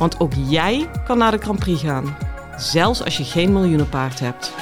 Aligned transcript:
Want 0.00 0.20
ook 0.20 0.32
jij 0.34 0.88
kan 1.04 1.18
naar 1.18 1.30
de 1.30 1.38
Grand 1.38 1.58
Prix 1.58 1.82
gaan, 1.82 2.16
zelfs 2.56 3.04
als 3.04 3.16
je 3.16 3.24
geen 3.24 3.52
miljoenenpaard 3.52 4.20
hebt. 4.20 4.52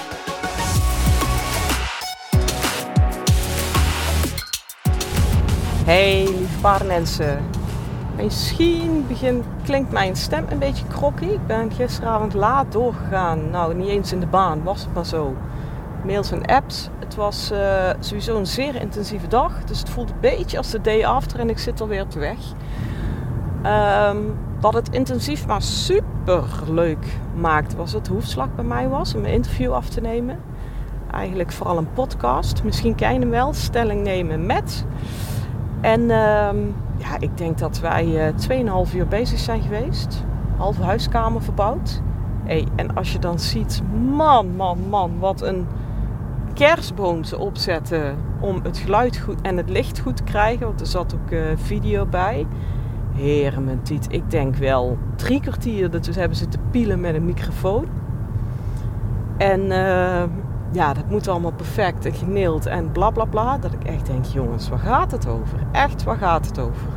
Hey 5.84 6.24
lieve 6.24 6.59
paardenmensen. 6.61 7.45
Misschien 8.16 9.05
begint, 9.09 9.45
klinkt 9.64 9.92
mijn 9.92 10.16
stem 10.16 10.47
een 10.48 10.59
beetje 10.59 10.87
krokky. 10.87 11.24
Ik 11.24 11.47
ben 11.47 11.73
gisteravond 11.73 12.34
laat 12.34 12.73
doorgegaan. 12.73 13.50
Nou, 13.50 13.75
niet 13.75 13.89
eens 13.89 14.12
in 14.12 14.20
de 14.20 14.27
baan, 14.27 14.62
was 14.62 14.80
het 14.80 14.95
maar 14.95 15.06
zo. 15.06 15.36
Mails 16.05 16.30
en 16.30 16.47
apps. 16.47 16.89
Het 16.98 17.14
was 17.14 17.50
uh, 17.52 17.91
sowieso 18.00 18.36
een 18.39 18.47
zeer 18.47 18.75
intensieve 18.75 19.28
dag. 19.28 19.64
Dus 19.64 19.78
het 19.78 19.91
voelt 19.91 20.11
een 20.11 20.20
beetje 20.20 20.56
als 20.56 20.70
de 20.70 20.80
day 20.80 21.05
after 21.05 21.41
en 21.41 21.50
ik 21.50 21.59
zit 21.59 21.80
alweer 21.80 22.02
op 22.02 22.11
de 22.11 22.19
weg. 22.19 22.39
Um, 23.66 24.36
wat 24.60 24.74
het 24.74 24.88
intensief 24.91 25.46
maar 25.46 25.62
super 25.62 26.44
leuk 26.70 27.19
maakt, 27.34 27.74
was 27.74 27.92
het 27.92 28.08
hoefslag 28.08 28.55
bij 28.55 28.64
mij 28.64 28.88
was 28.88 29.14
om 29.14 29.24
een 29.24 29.33
interview 29.33 29.72
af 29.72 29.88
te 29.88 30.00
nemen. 30.00 30.38
Eigenlijk 31.10 31.52
vooral 31.52 31.78
een 31.78 31.92
podcast. 31.92 32.64
Misschien 32.64 32.94
ken 32.94 33.12
je 33.12 33.18
hem 33.18 33.30
wel. 33.30 33.52
Stelling 33.52 34.02
nemen 34.02 34.46
met. 34.46 34.84
En 35.80 36.00
um, 36.00 36.74
ja, 36.96 37.18
ik 37.18 37.36
denk 37.36 37.58
dat 37.58 37.80
wij 37.80 38.33
uh, 38.50 38.86
2,5 38.88 38.94
uur 38.94 39.06
bezig 39.06 39.38
zijn 39.38 39.62
geweest. 39.62 40.24
Halve 40.56 40.83
huiskamer 40.83 41.42
verbouwd. 41.42 42.00
Hey, 42.44 42.66
en 42.77 42.94
als 42.94 43.12
je 43.12 43.18
dan 43.18 43.38
ziet, 43.38 43.83
man, 44.11 44.56
man, 44.56 44.78
man, 44.88 45.18
wat 45.18 45.42
een 45.42 45.66
kerstboom 46.55 47.24
ze 47.24 47.38
opzetten 47.38 48.16
om 48.40 48.61
het 48.62 48.78
geluid 48.78 49.16
goed 49.16 49.40
en 49.40 49.56
het 49.56 49.70
licht 49.70 49.98
goed 49.98 50.16
te 50.16 50.22
krijgen. 50.22 50.66
Want 50.66 50.80
er 50.80 50.86
zat 50.86 51.14
ook 51.14 51.30
uh, 51.30 51.40
video 51.56 52.06
bij. 52.06 52.46
Heren, 53.19 53.64
mijn 53.64 53.83
tiet. 53.83 54.06
Ik 54.11 54.30
denk 54.30 54.56
wel 54.56 54.98
drie 55.16 55.41
kwartier 55.41 55.91
dat 55.91 56.06
we 56.06 56.20
hebben 56.20 56.36
zitten 56.36 56.61
pielen 56.70 57.00
met 57.00 57.14
een 57.14 57.24
microfoon. 57.24 57.86
En 59.36 59.61
uh, 59.61 60.22
ja, 60.72 60.92
dat 60.92 61.11
moet 61.11 61.28
allemaal 61.28 61.52
perfect 61.52 62.05
en 62.05 62.12
geneeld 62.12 62.66
en 62.66 62.92
bla 62.92 63.11
bla 63.11 63.24
bla. 63.24 63.58
Dat 63.58 63.72
ik 63.72 63.84
echt 63.84 64.06
denk, 64.06 64.24
jongens, 64.24 64.69
waar 64.69 64.78
gaat 64.78 65.11
het 65.11 65.28
over? 65.28 65.58
Echt, 65.72 66.05
waar 66.05 66.16
gaat 66.16 66.46
het 66.46 66.58
over? 66.58 66.89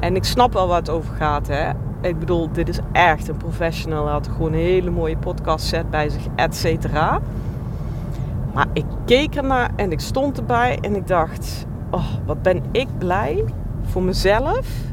En 0.00 0.16
ik 0.16 0.24
snap 0.24 0.52
wel 0.52 0.68
waar 0.68 0.78
het 0.78 0.90
over 0.90 1.14
gaat, 1.14 1.46
hè. 1.46 1.70
Ik 2.00 2.18
bedoel, 2.18 2.52
dit 2.52 2.68
is 2.68 2.78
echt 2.92 3.28
een 3.28 3.36
professional. 3.36 4.04
Hij 4.04 4.12
had 4.12 4.28
gewoon 4.28 4.52
een 4.52 4.58
hele 4.58 4.90
mooie 4.90 5.16
podcast 5.16 5.66
set 5.66 5.90
bij 5.90 6.08
zich, 6.08 6.26
et 6.36 6.56
cetera. 6.56 7.20
Maar 8.54 8.66
ik 8.72 8.84
keek 9.04 9.34
ernaar 9.34 9.70
en 9.76 9.92
ik 9.92 10.00
stond 10.00 10.38
erbij 10.38 10.78
en 10.80 10.96
ik 10.96 11.06
dacht... 11.06 11.66
Oh, 11.90 12.06
wat 12.26 12.42
ben 12.42 12.62
ik 12.70 12.88
blij 12.98 13.44
voor 13.82 14.02
mezelf... 14.02 14.92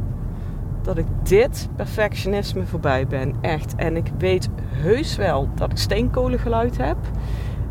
dat 0.82 0.98
ik 0.98 1.06
dit 1.24 1.70
perfectionisme 1.76 2.66
voorbij 2.66 3.08
ben. 3.08 3.36
Echt. 3.42 3.76
En 3.76 3.96
ik 3.96 4.12
weet 4.18 4.50
heus 4.66 5.16
wel 5.16 5.50
dat 5.56 5.72
ik 5.72 5.78
steenkolengeluid 5.78 6.78
heb... 6.78 6.98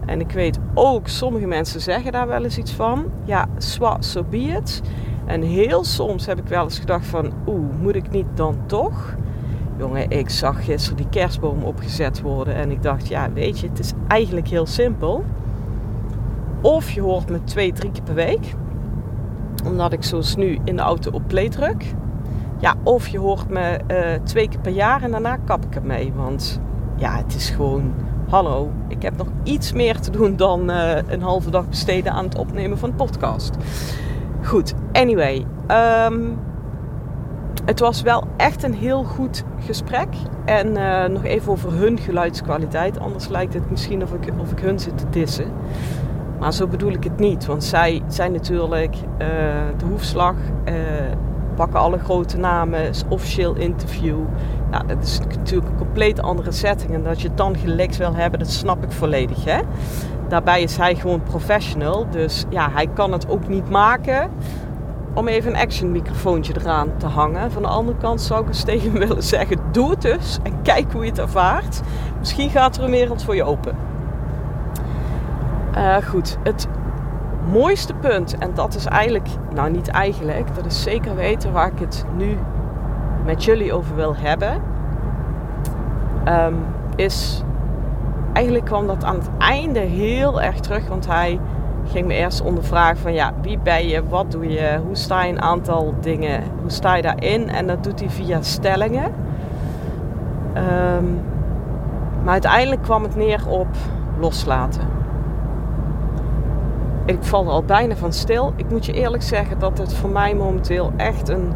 En 0.07 0.21
ik 0.21 0.31
weet 0.31 0.59
ook, 0.75 1.09
sommige 1.09 1.47
mensen 1.47 1.81
zeggen 1.81 2.13
daar 2.13 2.27
wel 2.27 2.45
eens 2.45 2.59
iets 2.59 2.73
van. 2.73 3.05
Ja, 3.25 3.47
so 3.59 3.97
so 3.99 4.25
be 4.25 4.39
it. 4.39 4.83
En 5.27 5.43
heel 5.43 5.85
soms 5.85 6.27
heb 6.27 6.39
ik 6.39 6.47
wel 6.47 6.65
eens 6.65 6.79
gedacht 6.79 7.07
van, 7.07 7.33
oeh, 7.47 7.81
moet 7.81 7.95
ik 7.95 8.11
niet 8.11 8.27
dan 8.35 8.57
toch? 8.67 9.15
Jongen, 9.79 10.11
ik 10.11 10.31
zag 10.31 10.65
gisteren 10.65 10.97
die 10.97 11.09
kerstboom 11.09 11.63
opgezet 11.63 12.21
worden 12.21 12.55
en 12.55 12.71
ik 12.71 12.83
dacht, 12.83 13.09
ja, 13.09 13.33
weet 13.33 13.59
je, 13.59 13.69
het 13.69 13.79
is 13.79 13.93
eigenlijk 14.09 14.49
heel 14.49 14.67
simpel. 14.67 15.25
Of 16.61 16.91
je 16.91 17.01
hoort 17.01 17.31
me 17.31 17.45
twee, 17.45 17.73
drie 17.73 17.91
keer 17.91 18.03
per 18.03 18.15
week, 18.15 18.55
omdat 19.65 19.93
ik 19.93 20.03
zoals 20.03 20.37
nu 20.37 20.59
in 20.65 20.77
de 20.77 20.83
auto 20.83 21.11
op 21.11 21.23
play 21.27 21.49
druk. 21.49 21.85
Ja, 22.61 22.75
of 22.83 23.09
je 23.09 23.19
hoort 23.19 23.49
me 23.49 23.79
uh, 23.91 24.23
twee 24.25 24.49
keer 24.49 24.61
per 24.61 24.73
jaar 24.73 25.03
en 25.03 25.11
daarna 25.11 25.37
kap 25.37 25.65
ik 25.65 25.75
ermee. 25.75 26.13
Want 26.13 26.61
ja, 26.97 27.17
het 27.17 27.35
is 27.35 27.51
gewoon 27.51 27.95
hallo, 28.29 28.71
ik 28.89 29.03
heb 29.03 29.17
nog 29.17 29.27
iets 29.43 29.73
meer 29.73 30.01
te 30.01 30.11
doen 30.11 30.37
dan 30.37 30.71
uh, 30.71 30.97
een 31.07 31.23
halve 31.23 31.51
dag 31.51 31.69
besteden 31.69 32.13
aan 32.13 32.25
het 32.25 32.39
opnemen 32.39 32.79
van 32.79 32.89
een 32.89 32.97
podcast. 32.97 33.57
Goed, 34.43 34.75
anyway. 34.93 35.47
Um, 36.07 36.39
het 37.65 37.81
was 37.81 38.03
wel 38.03 38.25
echt 38.37 38.63
een 38.63 38.75
heel 38.75 39.05
goed 39.05 39.45
gesprek. 39.59 40.09
En 40.45 40.67
uh, 40.69 41.05
nog 41.05 41.25
even 41.25 41.53
over 41.53 41.73
hun 41.73 41.99
geluidskwaliteit. 41.99 42.99
Anders 43.01 43.29
lijkt 43.29 43.55
het 43.55 43.71
misschien 43.71 44.03
of 44.03 44.13
ik, 44.13 44.33
of 44.39 44.51
ik 44.53 44.59
hun 44.59 44.79
zit 44.79 44.99
te 44.99 45.09
dissen. 45.11 45.53
Maar 46.39 46.53
zo 46.53 46.67
bedoel 46.67 46.93
ik 46.93 47.05
het 47.05 47.19
niet. 47.19 47.47
Want 47.47 47.65
zij 47.65 48.03
zijn 48.07 48.33
natuurlijk 48.33 48.95
de 49.77 49.85
hoefslag 49.85 50.35
pakken 51.61 51.81
alle 51.81 51.99
grote 51.99 52.39
namen, 52.39 52.91
officieel 53.09 53.55
interview. 53.55 54.19
Nou, 54.71 54.87
dat 54.87 55.03
is 55.03 55.19
natuurlijk 55.19 55.71
een 55.71 55.77
compleet 55.77 56.23
andere 56.23 56.53
setting. 56.53 56.95
En 56.95 57.03
dat 57.03 57.21
je 57.21 57.29
het 57.29 57.37
dan 57.37 57.57
gelikt 57.57 57.97
wil 57.97 58.15
hebben, 58.15 58.39
dat 58.39 58.51
snap 58.51 58.85
ik 58.85 58.93
volledig. 58.93 59.45
Hè? 59.45 59.61
Daarbij 60.29 60.63
is 60.63 60.77
hij 60.77 60.95
gewoon 60.95 61.23
professional. 61.23 62.07
Dus 62.11 62.45
ja, 62.49 62.71
hij 62.71 62.87
kan 62.87 63.13
het 63.13 63.29
ook 63.29 63.49
niet 63.49 63.71
maken 63.71 64.31
om 65.15 65.29
even 65.29 65.55
een 65.55 65.61
action 65.61 65.93
microfoontje 65.93 66.55
eraan 66.61 66.97
te 66.97 67.07
hangen. 67.07 67.53
Van 67.53 67.63
de 67.63 67.69
andere 67.69 67.99
kant 67.99 68.21
zou 68.21 68.43
ik 68.43 68.49
eens 68.49 68.65
tegen 68.65 68.91
hem 68.91 68.99
willen 69.09 69.23
zeggen: 69.23 69.57
doe 69.73 69.91
het 69.91 70.03
dus 70.03 70.39
en 70.43 70.63
kijk 70.63 70.93
hoe 70.93 71.05
je 71.05 71.11
het 71.11 71.19
ervaart. 71.19 71.81
Misschien 72.19 72.51
gaat 72.51 72.77
er 72.77 72.85
een 72.85 72.91
wereld 72.91 73.23
voor 73.23 73.35
je 73.35 73.45
open. 73.45 73.77
Uh, 75.77 75.97
goed, 75.97 76.39
het 76.43 76.69
mooiste 77.51 77.95
punt, 77.95 78.39
en 78.39 78.51
dat 78.55 78.75
is 78.75 78.85
eigenlijk, 78.85 79.29
nou 79.55 79.71
niet 79.71 79.89
eigenlijk, 79.89 80.55
dat 80.55 80.67
is 80.67 80.83
zeker 80.83 81.15
weten 81.15 81.53
waar 81.53 81.67
ik 81.67 81.79
het 81.79 82.05
nu 82.17 82.39
met 83.25 83.45
jullie 83.45 83.73
over 83.73 83.97
wil 83.97 84.17
hebben, 84.17 84.63
um, 86.29 86.57
is 86.97 87.43
eigenlijk 88.33 88.65
kwam 88.65 88.87
dat 88.87 89.05
aan 89.05 89.15
het 89.15 89.31
einde 89.39 89.79
heel 89.79 90.43
erg 90.43 90.61
terug, 90.61 90.89
want 90.89 91.07
hij 91.07 91.41
ging 91.85 92.07
me 92.07 92.15
eerst 92.15 92.43
ondervragen 92.43 92.97
van 92.97 93.13
ja, 93.13 93.33
wie 93.43 93.59
ben 93.59 93.89
je, 93.89 94.09
wat 94.09 94.31
doe 94.31 94.49
je, 94.49 94.81
hoe 94.87 94.97
sta 94.97 95.25
je 95.25 95.33
een 95.33 95.43
aantal 95.43 95.95
dingen, 96.01 96.43
hoe 96.61 96.71
sta 96.71 96.95
je 96.95 97.03
daarin 97.03 97.49
en 97.49 97.67
dat 97.67 97.85
doet 97.85 98.01
hij 98.01 98.11
via 98.11 98.43
stellingen. 98.43 99.13
Um, 100.57 101.21
maar 102.23 102.33
uiteindelijk 102.33 102.83
kwam 102.83 103.03
het 103.03 103.17
neer 103.17 103.49
op 103.49 103.69
loslaten 104.19 105.00
ik 107.15 107.25
val 107.25 107.45
er 107.45 107.51
al 107.51 107.63
bijna 107.63 107.97
van 107.97 108.13
stil. 108.13 108.53
Ik 108.57 108.71
moet 108.71 108.87
je 108.87 108.93
eerlijk 108.93 109.23
zeggen 109.23 109.59
dat 109.59 109.79
het 109.79 109.95
voor 109.95 110.11
mij 110.11 110.35
momenteel 110.35 110.93
echt 110.97 111.29
een 111.29 111.53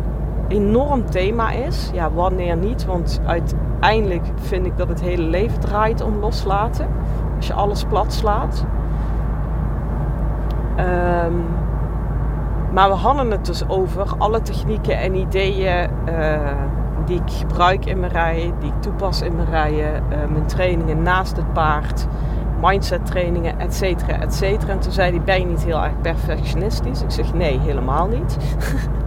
enorm 0.49 1.11
thema 1.11 1.51
is. 1.51 1.91
Ja, 1.93 2.11
wanneer 2.11 2.57
niet? 2.57 2.85
Want 2.85 3.21
uiteindelijk 3.27 4.25
vind 4.35 4.67
ik 4.67 4.77
dat 4.77 4.89
het 4.89 5.01
hele 5.01 5.23
leven 5.23 5.61
draait 5.61 6.03
om 6.03 6.19
loslaten. 6.19 6.89
Als 7.37 7.47
je 7.47 7.53
alles 7.53 7.85
plat 7.85 8.13
slaat. 8.13 8.65
Um, 10.79 11.45
maar 12.73 12.89
we 12.89 12.95
hadden 12.95 13.31
het 13.31 13.47
dus 13.47 13.69
over 13.69 14.07
alle 14.19 14.43
technieken 14.43 14.99
en 14.99 15.15
ideeën 15.15 15.91
uh, 16.09 16.39
die 17.05 17.17
ik 17.17 17.33
gebruik 17.33 17.85
in 17.85 18.01
mijn 18.01 18.13
rijden, 18.13 18.53
die 18.59 18.69
ik 18.69 18.83
toepas 18.83 19.23
in 19.23 19.37
mijn 19.37 19.51
rijden, 19.51 20.03
uh, 20.11 20.19
mijn 20.33 20.47
trainingen 20.47 21.03
naast 21.03 21.37
het 21.37 21.53
paard 21.53 22.07
mindset 22.61 23.07
trainingen, 23.07 23.59
et 23.59 23.75
cetera, 23.75 24.21
et 24.21 24.35
cetera. 24.35 24.73
En 24.73 24.79
toen 24.79 24.93
zei 24.93 25.11
hij, 25.11 25.21
ben 25.21 25.41
je 25.41 25.47
niet 25.47 25.65
heel 25.65 25.83
erg 25.83 26.01
perfectionistisch? 26.01 27.03
Ik 27.03 27.11
zeg, 27.11 27.35
nee, 27.35 27.59
helemaal 27.59 28.07
niet. 28.09 28.37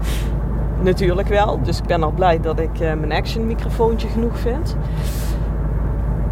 Natuurlijk 0.82 1.28
wel, 1.28 1.62
dus 1.62 1.78
ik 1.78 1.86
ben 1.86 2.04
al 2.04 2.12
blij 2.12 2.40
dat 2.40 2.60
ik 2.60 2.80
uh, 2.80 2.80
mijn 2.80 3.12
action 3.12 3.46
microfoontje 3.46 4.08
genoeg 4.08 4.38
vind. 4.38 4.76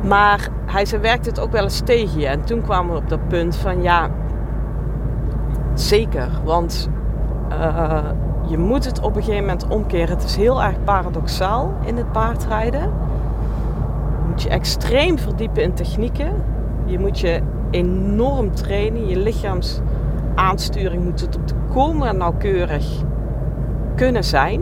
Maar 0.01 0.47
hij 0.65 0.85
zei, 0.85 1.01
werkt 1.01 1.25
het 1.25 1.39
ook 1.39 1.51
wel 1.51 1.63
eens 1.63 1.79
tegen 1.79 2.19
je? 2.19 2.27
En 2.27 2.43
toen 2.43 2.61
kwamen 2.61 2.93
we 2.93 2.97
op 2.97 3.09
dat 3.09 3.27
punt 3.27 3.55
van, 3.55 3.81
ja, 3.81 4.09
zeker. 5.73 6.29
Want 6.43 6.89
uh, 7.51 7.99
je 8.47 8.57
moet 8.57 8.85
het 8.85 8.99
op 8.99 9.15
een 9.15 9.23
gegeven 9.23 9.45
moment 9.45 9.67
omkeren. 9.67 10.09
Het 10.09 10.23
is 10.23 10.35
heel 10.35 10.63
erg 10.63 10.83
paradoxaal 10.83 11.73
in 11.85 11.97
het 11.97 12.11
paardrijden. 12.11 12.91
Moet 14.27 14.41
je 14.41 14.49
extreem 14.49 15.17
verdiepen 15.19 15.63
in 15.63 15.73
technieken. 15.73 16.43
Je 16.85 16.99
moet 16.99 17.19
je 17.19 17.41
enorm 17.71 18.53
trainen. 18.53 19.07
Je 19.07 19.17
lichaamsaansturing 19.17 21.03
moet 21.03 21.17
tot 21.17 21.49
de 21.49 21.55
komen 21.73 22.17
nauwkeurig 22.17 23.03
kunnen 23.95 24.23
zijn. 24.23 24.61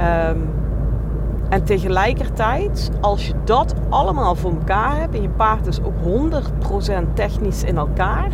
Um, 0.00 0.56
En 1.48 1.64
tegelijkertijd, 1.64 2.90
als 3.00 3.26
je 3.26 3.34
dat 3.44 3.74
allemaal 3.88 4.34
voor 4.34 4.50
elkaar 4.50 5.00
hebt 5.00 5.14
en 5.14 5.22
je 5.22 5.28
paard 5.28 5.66
is 5.66 5.80
ook 5.82 5.94
100% 7.10 7.12
technisch 7.12 7.64
in 7.64 7.76
elkaar, 7.76 8.30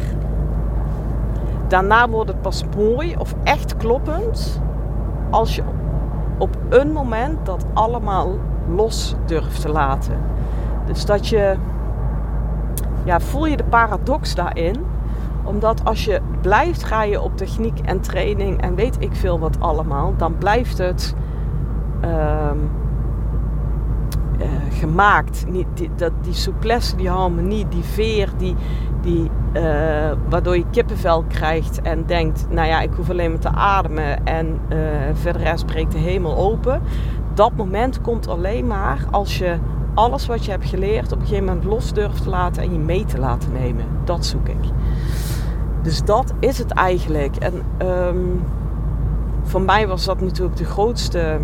daarna 1.69 2.09
wordt 2.09 2.31
het 2.31 2.43
pas 2.43 2.65
mooi 2.77 3.17
of 3.19 3.35
echt 3.45 3.77
kloppend 3.77 4.61
als 5.31 5.57
je 5.57 5.63
op 6.39 6.57
een 6.69 6.93
moment 6.93 7.47
dat 7.47 7.65
allemaal 7.73 8.29
los 8.69 9.15
durft 9.27 9.61
te 9.61 9.69
laten. 9.69 10.19
Dus 10.87 11.07
dat 11.07 11.27
je, 11.29 11.55
ja, 13.05 13.21
voel 13.21 13.47
je 13.47 13.57
de 13.57 13.65
paradox 13.65 14.35
daarin? 14.35 14.77
Omdat 15.45 15.85
als 15.85 16.05
je 16.05 16.21
blijft 16.41 16.85
ga 16.85 17.03
je 17.03 17.21
op 17.21 17.37
techniek 17.37 17.79
en 17.79 18.01
training 18.01 18.61
en 18.61 18.75
weet 18.75 18.97
ik 18.99 19.15
veel 19.15 19.39
wat 19.39 19.61
allemaal, 19.61 20.15
dan 20.17 20.39
blijft 20.39 20.79
het 20.79 21.15
ehm, 22.01 22.59
eh, 24.39 24.49
gemaakt. 24.71 25.45
Niet, 25.49 25.67
die, 25.75 25.91
dat, 25.97 26.13
die 26.21 26.33
souplesse, 26.33 26.97
die 26.97 27.09
harmonie, 27.09 27.69
die 27.69 27.83
veer, 27.83 28.29
die, 28.37 28.57
die, 29.01 29.31
uh, 29.53 29.63
waardoor 30.29 30.57
je 30.57 30.65
kippenvel 30.71 31.25
krijgt 31.29 31.83
en 31.83 32.07
denkt, 32.07 32.47
nou 32.51 32.69
ja, 32.69 32.81
ik 32.81 32.91
hoef 32.97 33.11
alleen 33.11 33.31
maar 33.31 33.41
te 33.41 33.49
ademen 33.49 34.27
en 34.27 34.61
uh, 34.69 34.79
verder 35.13 35.43
rest 35.43 35.67
breekt 35.67 35.93
de 35.93 35.99
hemel 35.99 36.37
open. 36.37 36.83
Dat 37.35 37.53
moment 37.57 38.01
komt 38.01 38.29
alleen 38.29 38.67
maar 38.67 38.99
als 39.11 39.39
je 39.39 39.57
alles 39.95 40.27
wat 40.27 40.45
je 40.45 40.51
hebt 40.51 40.69
geleerd 40.69 41.13
op 41.13 41.21
een 41.21 41.27
gegeven 41.27 41.45
moment 41.45 41.65
los 41.65 41.93
durft 41.93 42.23
te 42.23 42.29
laten 42.29 42.63
en 42.63 42.73
je 42.73 42.79
mee 42.79 43.05
te 43.05 43.19
laten 43.19 43.53
nemen. 43.53 43.85
Dat 44.05 44.27
zoek 44.27 44.49
ik. 44.49 44.65
Dus 45.83 46.05
dat 46.05 46.33
is 46.39 46.59
het 46.59 46.71
eigenlijk. 46.71 47.37
En 47.37 47.63
um, 47.89 48.43
voor 49.43 49.63
mij 49.63 49.87
was 49.87 50.05
dat 50.05 50.21
natuurlijk 50.21 50.57
de 50.57 50.65
grootste 50.65 51.39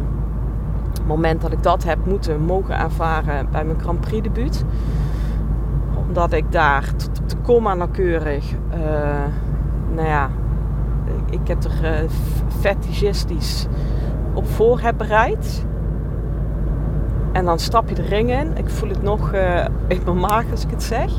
moment 1.07 1.41
dat 1.41 1.53
ik 1.53 1.63
dat 1.63 1.85
heb 1.85 1.99
moeten 2.07 2.41
mogen 2.41 2.79
ervaren 2.79 3.49
bij 3.51 3.65
mijn 3.65 3.81
Grand 3.81 4.01
Prix 4.01 4.23
debuut. 4.23 4.65
Omdat 6.09 6.33
ik 6.33 6.53
daar 6.53 6.95
tot 6.97 7.21
op 7.21 7.29
de 7.29 7.37
komma 7.37 7.75
nauwkeurig, 7.75 8.53
uh, 8.75 8.79
nou 9.95 10.09
ja, 10.09 10.31
ik, 11.31 11.49
heb 11.49 11.65
er 11.65 12.05
uh, 12.05 12.75
op 14.35 14.47
voor 14.47 14.81
heb 14.81 14.95
bereid. 14.97 15.67
En 17.33 17.45
dan 17.45 17.59
stap 17.59 17.89
je 17.89 17.95
de 17.95 18.03
ring 18.03 18.31
in. 18.31 18.57
Ik 18.57 18.69
voel 18.69 18.89
het 18.89 19.03
nog 19.03 19.33
uh, 19.33 19.65
in 19.87 20.01
mijn 20.05 20.21
maag 20.21 20.51
als 20.51 20.65
ik 20.65 20.71
het 20.71 20.83
zeg. 20.83 21.11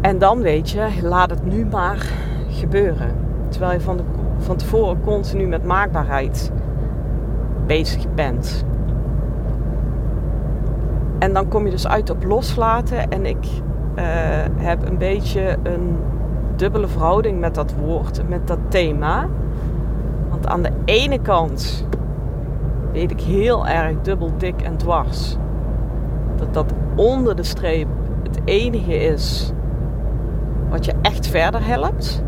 En 0.00 0.18
dan 0.18 0.40
weet 0.40 0.70
je, 0.70 0.88
laat 1.02 1.30
het 1.30 1.44
nu 1.44 1.66
maar 1.66 2.12
gebeuren. 2.48 3.14
Terwijl 3.48 3.72
je 3.72 3.80
van, 3.80 3.96
de, 3.96 4.02
van 4.38 4.56
tevoren 4.56 5.00
continu 5.00 5.46
met 5.46 5.64
maakbaarheid 5.64 6.52
bezig 7.66 8.14
bent. 8.14 8.64
En 11.18 11.32
dan 11.32 11.48
kom 11.48 11.64
je 11.64 11.70
dus 11.70 11.86
uit 11.86 12.10
op 12.10 12.24
loslaten. 12.24 13.10
En 13.10 13.26
ik 13.26 13.46
uh, 13.46 14.04
heb 14.56 14.88
een 14.88 14.98
beetje 14.98 15.56
een 15.62 15.96
dubbele 16.56 16.88
verhouding 16.88 17.40
met 17.40 17.54
dat 17.54 17.74
woord, 17.80 18.28
met 18.28 18.46
dat 18.46 18.58
thema. 18.68 19.28
Want 20.28 20.46
aan 20.46 20.62
de 20.62 20.70
ene 20.84 21.20
kant 21.20 21.86
weet 22.98 23.10
ik 23.10 23.20
heel 23.20 23.66
erg 23.66 24.00
dubbel, 24.02 24.32
dik 24.36 24.62
en 24.62 24.76
dwars. 24.76 25.36
Dat 26.36 26.54
dat 26.54 26.72
onder 26.96 27.36
de 27.36 27.42
streep 27.42 27.88
het 28.22 28.40
enige 28.44 28.96
is 28.96 29.52
wat 30.70 30.84
je 30.84 30.94
echt 31.02 31.26
verder 31.26 31.66
helpt. 31.66 32.22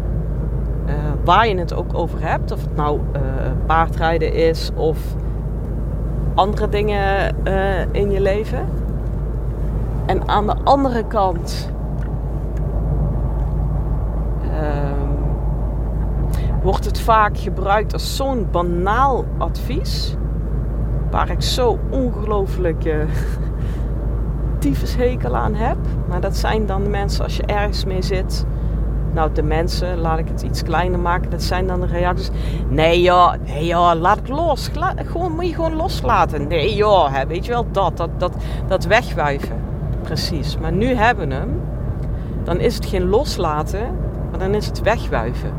Uh, 0.86 0.94
waar 1.24 1.48
je 1.48 1.58
het 1.58 1.74
ook 1.74 1.94
over 1.94 2.22
hebt. 2.22 2.52
Of 2.52 2.60
het 2.60 2.76
nou 2.76 3.00
uh, 3.16 3.20
paardrijden 3.66 4.34
is 4.34 4.70
of 4.74 4.98
andere 6.34 6.68
dingen 6.68 7.36
uh, 7.44 7.80
in 7.92 8.10
je 8.10 8.20
leven. 8.20 8.66
En 10.06 10.28
aan 10.28 10.46
de 10.46 10.56
andere 10.64 11.04
kant 11.06 11.70
ehm, 14.42 15.08
wordt 16.62 16.84
het 16.84 17.00
vaak 17.00 17.38
gebruikt 17.38 17.92
als 17.92 18.16
zo'n 18.16 18.48
banaal 18.50 19.24
advies. 19.38 20.18
Waar 21.10 21.30
ik 21.30 21.42
zo 21.42 21.78
ongelooflijk 21.90 22.84
uh, 22.84 22.94
tyfushekel 24.58 25.36
aan 25.36 25.54
heb. 25.54 25.76
Maar 26.08 26.20
dat 26.20 26.36
zijn 26.36 26.66
dan 26.66 26.82
de 26.82 26.90
mensen 26.90 27.24
als 27.24 27.36
je 27.36 27.42
ergens 27.42 27.84
mee 27.84 28.02
zit. 28.02 28.46
Nou, 29.12 29.32
de 29.32 29.42
mensen, 29.42 29.98
laat 29.98 30.18
ik 30.18 30.28
het 30.28 30.42
iets 30.42 30.62
kleiner 30.62 30.98
maken, 30.98 31.30
dat 31.30 31.42
zijn 31.42 31.66
dan 31.66 31.80
de 31.80 31.86
reacties. 31.86 32.30
Nee 32.68 33.02
joh, 33.02 33.32
nee 33.46 33.66
joh, 33.66 33.92
laat 34.00 34.16
het 34.16 34.28
los. 34.28 34.70
gewoon, 34.96 35.32
moet 35.32 35.46
je 35.46 35.54
gewoon 35.54 35.76
loslaten. 35.76 36.48
Nee 36.48 36.74
joh, 36.74 37.14
hè, 37.14 37.26
weet 37.26 37.44
je 37.44 37.52
wel, 37.52 37.66
dat, 37.70 37.96
dat, 37.96 38.10
dat, 38.18 38.34
dat 38.66 38.84
wegwuiven. 38.84 39.56
Precies. 40.02 40.58
Maar 40.58 40.72
nu 40.72 40.94
hebben 40.94 41.28
we 41.28 41.34
hem. 41.34 41.60
Dan 42.44 42.60
is 42.60 42.74
het 42.74 42.86
geen 42.86 43.08
loslaten, 43.08 43.96
maar 44.30 44.38
dan 44.38 44.54
is 44.54 44.66
het 44.66 44.82
wegwuiven. 44.82 45.52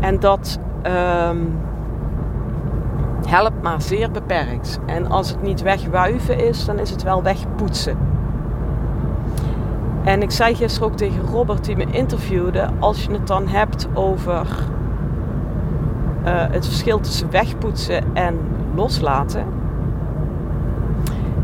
En 0.00 0.20
dat 0.20 0.58
um, 0.86 1.58
helpt 3.28 3.62
maar 3.62 3.82
zeer 3.82 4.10
beperkt. 4.10 4.78
En 4.86 5.10
als 5.10 5.28
het 5.28 5.42
niet 5.42 5.62
wegwuiven 5.62 6.38
is, 6.38 6.64
dan 6.64 6.78
is 6.78 6.90
het 6.90 7.02
wel 7.02 7.22
wegpoetsen. 7.22 7.98
En 10.04 10.22
ik 10.22 10.30
zei 10.30 10.54
gisteren 10.54 10.88
ook 10.88 10.96
tegen 10.96 11.26
Robert, 11.26 11.64
die 11.64 11.76
me 11.76 11.86
interviewde, 11.90 12.68
als 12.78 13.04
je 13.04 13.12
het 13.12 13.26
dan 13.26 13.48
hebt 13.48 13.88
over 13.94 14.46
uh, 16.24 16.44
het 16.50 16.66
verschil 16.66 17.00
tussen 17.00 17.30
wegpoetsen 17.30 18.04
en 18.12 18.38
loslaten. 18.74 19.44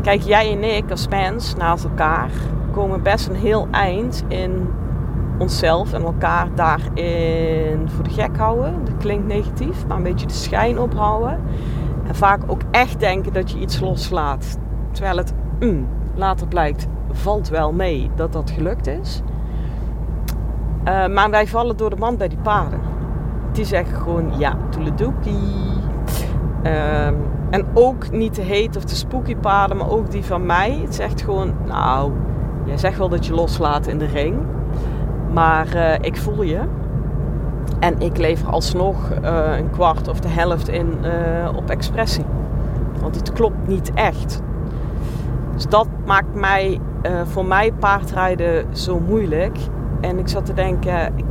Kijk, 0.01 0.21
jij 0.21 0.51
en 0.51 0.75
ik 0.75 0.91
als 0.91 1.07
mens 1.07 1.55
naast 1.55 1.83
elkaar 1.83 2.29
komen 2.71 3.01
best 3.01 3.27
een 3.27 3.35
heel 3.35 3.67
eind 3.71 4.23
in 4.27 4.69
onszelf 5.37 5.93
en 5.93 6.01
elkaar 6.01 6.47
daarin 6.55 7.89
voor 7.89 8.03
de 8.03 8.09
gek 8.09 8.37
houden. 8.37 8.85
Dat 8.85 8.97
klinkt 8.97 9.27
negatief, 9.27 9.87
maar 9.87 9.97
een 9.97 10.03
beetje 10.03 10.27
de 10.27 10.33
schijn 10.33 10.79
ophouden. 10.79 11.39
En 12.07 12.15
vaak 12.15 12.41
ook 12.47 12.61
echt 12.71 12.99
denken 12.99 13.33
dat 13.33 13.51
je 13.51 13.59
iets 13.59 13.79
loslaat. 13.79 14.57
Terwijl 14.91 15.17
het 15.17 15.33
mm, 15.59 15.87
later 16.15 16.47
blijkt 16.47 16.87
valt 17.11 17.49
wel 17.49 17.73
mee 17.73 18.09
dat 18.15 18.33
dat 18.33 18.51
gelukt 18.51 18.87
is. 18.87 19.21
Uh, 20.85 21.07
maar 21.07 21.29
wij 21.29 21.47
vallen 21.47 21.77
door 21.77 21.89
de 21.89 21.95
mand 21.95 22.17
bij 22.17 22.27
die 22.27 22.37
paarden. 22.37 22.79
Die 23.51 23.65
zeggen 23.65 23.97
gewoon 23.97 24.31
ja, 24.37 24.57
toeledoekie. 24.69 25.83
Uh, 26.63 27.07
en 27.49 27.65
ook 27.73 28.11
niet 28.11 28.35
de 28.35 28.41
heet 28.41 28.75
of 28.75 28.85
de 28.85 28.95
spooky 28.95 29.35
paarden, 29.35 29.77
maar 29.77 29.89
ook 29.89 30.11
die 30.11 30.25
van 30.25 30.45
mij. 30.45 30.79
Het 30.81 30.95
zegt 30.95 31.21
gewoon, 31.21 31.53
nou, 31.65 32.11
jij 32.65 32.77
zegt 32.77 32.97
wel 32.97 33.09
dat 33.09 33.25
je 33.25 33.33
loslaat 33.33 33.87
in 33.87 33.97
de 33.97 34.05
ring. 34.05 34.35
Maar 35.35 35.75
uh, 35.75 35.93
ik 36.01 36.17
voel 36.17 36.41
je. 36.41 36.59
En 37.79 37.99
ik 37.99 38.17
lever 38.17 38.49
alsnog 38.49 39.11
uh, 39.23 39.57
een 39.57 39.69
kwart 39.69 40.07
of 40.07 40.19
de 40.19 40.27
helft 40.27 40.67
in 40.67 40.97
op 41.55 41.69
expressie. 41.69 42.25
Want 43.01 43.15
het 43.15 43.33
klopt 43.33 43.67
niet 43.67 43.93
echt. 43.93 44.41
Dus 45.53 45.65
dat 45.65 45.87
maakt 46.05 46.33
mij 46.33 46.79
voor 47.23 47.45
mij 47.45 47.71
paardrijden 47.71 48.65
zo 48.71 48.99
moeilijk. 48.99 49.57
En 50.01 50.19
ik 50.19 50.27
zat 50.27 50.45
te 50.45 50.53
denken, 50.53 51.13
ik, 51.15 51.25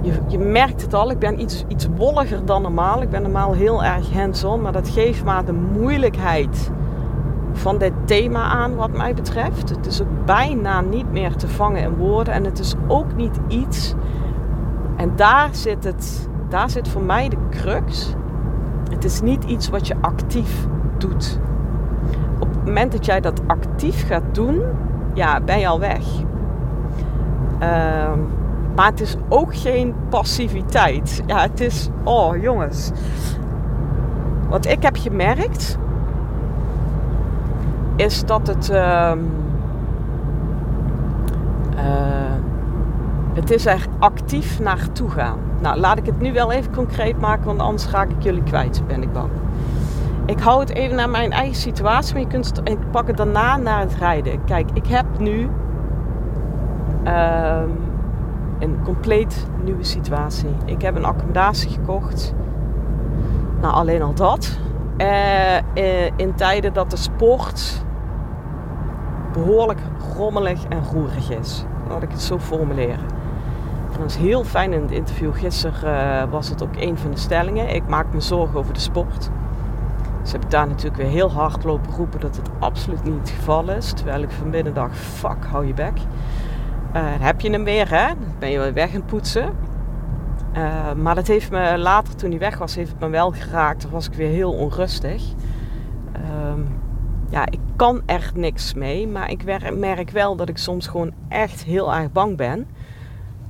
je, 0.00 0.12
je, 0.26 0.38
merkt 0.38 0.82
het 0.82 0.94
al, 0.94 1.10
ik 1.10 1.18
ben 1.18 1.40
iets, 1.40 1.64
iets 1.68 1.86
wolliger 1.96 2.44
dan 2.44 2.62
normaal. 2.62 3.02
Ik 3.02 3.10
ben 3.10 3.22
normaal 3.22 3.52
heel 3.52 3.84
erg 3.84 4.12
hands-on, 4.12 4.60
maar 4.60 4.72
dat 4.72 4.88
geeft 4.88 5.24
maar 5.24 5.44
de 5.44 5.52
moeilijkheid 5.52 6.70
van 7.56 7.78
dit 7.78 7.92
thema 8.04 8.42
aan 8.42 8.74
wat 8.74 8.92
mij 8.92 9.14
betreft. 9.14 9.68
Het 9.68 9.86
is 9.86 10.02
ook 10.02 10.24
bijna 10.24 10.80
niet 10.80 11.12
meer 11.12 11.36
te 11.36 11.48
vangen 11.48 11.82
in 11.82 11.96
woorden 11.96 12.34
en 12.34 12.44
het 12.44 12.58
is 12.58 12.74
ook 12.86 13.14
niet 13.14 13.38
iets. 13.48 13.94
En 14.96 15.12
daar 15.16 15.48
zit 15.52 15.84
het, 15.84 16.28
daar 16.48 16.70
zit 16.70 16.88
voor 16.88 17.02
mij 17.02 17.28
de 17.28 17.36
crux. 17.50 18.14
Het 18.90 19.04
is 19.04 19.20
niet 19.20 19.44
iets 19.44 19.68
wat 19.68 19.86
je 19.86 19.94
actief 20.00 20.66
doet 20.98 21.40
moment 22.66 22.92
dat 22.92 23.06
jij 23.06 23.20
dat 23.20 23.40
actief 23.46 24.06
gaat 24.06 24.34
doen, 24.34 24.62
ja, 25.14 25.40
ben 25.40 25.58
je 25.58 25.68
al 25.68 25.80
weg. 25.80 26.04
Uh, 27.62 28.12
maar 28.76 28.86
het 28.86 29.00
is 29.00 29.16
ook 29.28 29.56
geen 29.56 29.94
passiviteit. 30.08 31.22
Ja, 31.26 31.40
het 31.40 31.60
is, 31.60 31.88
oh 32.04 32.42
jongens. 32.42 32.90
Wat 34.48 34.66
ik 34.66 34.82
heb 34.82 34.96
gemerkt, 34.96 35.78
is 37.96 38.24
dat 38.24 38.46
het. 38.46 38.70
Uh, 38.70 39.12
uh, 41.74 42.34
het 43.34 43.50
is 43.50 43.66
er 43.66 43.86
actief 43.98 44.60
naartoe 44.60 45.10
gaan. 45.10 45.38
Nou, 45.60 45.78
laat 45.78 45.98
ik 45.98 46.06
het 46.06 46.20
nu 46.20 46.32
wel 46.32 46.52
even 46.52 46.72
concreet 46.72 47.20
maken, 47.20 47.44
want 47.44 47.60
anders 47.60 47.88
raak 47.88 48.10
ik 48.10 48.22
jullie 48.22 48.42
kwijt, 48.42 48.82
ben 48.86 49.02
ik 49.02 49.12
bang. 49.12 49.30
Ik 50.26 50.38
hou 50.38 50.60
het 50.60 50.70
even 50.74 50.96
naar 50.96 51.10
mijn 51.10 51.32
eigen 51.32 51.56
situatie, 51.56 52.12
maar 52.12 52.22
je 52.22 52.28
kunt 52.28 52.46
het, 52.46 52.60
ik 52.64 52.90
pak 52.90 53.06
het 53.06 53.16
daarna 53.16 53.56
naar 53.56 53.80
het 53.80 53.94
rijden. 53.94 54.44
Kijk, 54.44 54.70
ik 54.72 54.86
heb 54.86 55.06
nu 55.18 55.48
uh, 57.06 57.62
een 58.58 58.78
compleet 58.84 59.46
nieuwe 59.64 59.84
situatie. 59.84 60.50
Ik 60.64 60.82
heb 60.82 60.96
een 60.96 61.04
accommodatie 61.04 61.70
gekocht 61.70 62.34
Nou, 63.60 63.74
alleen 63.74 64.02
al 64.02 64.14
dat. 64.14 64.58
Uh, 64.98 65.56
in 66.16 66.34
tijden 66.34 66.72
dat 66.72 66.90
de 66.90 66.96
sport 66.96 67.84
behoorlijk 69.36 69.80
rommelig 70.16 70.64
en 70.68 70.84
roerig 70.92 71.30
is. 71.30 71.64
Laat 71.88 72.02
ik 72.02 72.10
het 72.10 72.22
zo 72.22 72.38
formuleren. 72.38 73.04
En 73.92 74.00
dat 74.00 74.10
is 74.10 74.16
heel 74.16 74.44
fijn 74.44 74.72
in 74.72 74.82
het 74.82 74.90
interview. 74.90 75.34
Gisteren 75.34 76.24
uh, 76.24 76.30
was 76.30 76.48
het 76.48 76.62
ook 76.62 76.76
een 76.76 76.98
van 76.98 77.10
de 77.10 77.18
stellingen. 77.18 77.74
Ik 77.74 77.88
maak 77.88 78.12
me 78.12 78.20
zorgen 78.20 78.58
over 78.58 78.74
de 78.74 78.80
sport. 78.80 79.30
Ze 80.22 80.30
hebben 80.30 80.50
daar 80.50 80.66
natuurlijk 80.66 80.96
weer 80.96 81.10
heel 81.10 81.32
hard 81.32 81.64
lopen 81.64 81.92
roepen 81.92 82.20
dat 82.20 82.36
het 82.36 82.50
absoluut 82.58 83.04
niet 83.04 83.18
het 83.18 83.30
geval 83.30 83.70
is. 83.70 83.92
Terwijl 83.92 84.22
ik 84.22 84.30
vanmiddag 84.30 84.72
dacht, 84.72 84.96
fuck, 84.96 85.44
hou 85.50 85.66
je 85.66 85.74
bek. 85.74 85.98
Uh, 85.98 87.02
heb 87.02 87.40
je 87.40 87.50
hem 87.50 87.64
weer, 87.64 87.90
hè? 87.90 88.12
Ben 88.38 88.50
je 88.50 88.58
weer 88.58 88.72
weg 88.72 88.92
het 88.92 89.06
poetsen. 89.06 89.50
Uh, 90.56 90.92
maar 90.92 91.14
dat 91.14 91.26
heeft 91.26 91.50
me 91.50 91.78
later, 91.78 92.16
toen 92.16 92.30
hij 92.30 92.38
weg 92.38 92.58
was, 92.58 92.74
heeft 92.74 92.90
het 92.90 93.00
me 93.00 93.08
wel 93.08 93.30
geraakt. 93.30 93.80
Toen 93.80 93.90
was 93.90 94.06
ik 94.06 94.14
weer 94.14 94.30
heel 94.30 94.52
onrustig. 94.52 95.22
Ja, 97.30 97.46
ik 97.46 97.60
kan 97.76 98.02
echt 98.06 98.34
niks 98.34 98.74
mee. 98.74 99.08
Maar 99.08 99.30
ik 99.30 99.44
merk 99.74 100.10
wel 100.10 100.36
dat 100.36 100.48
ik 100.48 100.58
soms 100.58 100.86
gewoon 100.86 101.12
echt 101.28 101.64
heel 101.64 101.94
erg 101.94 102.12
bang 102.12 102.36
ben. 102.36 102.68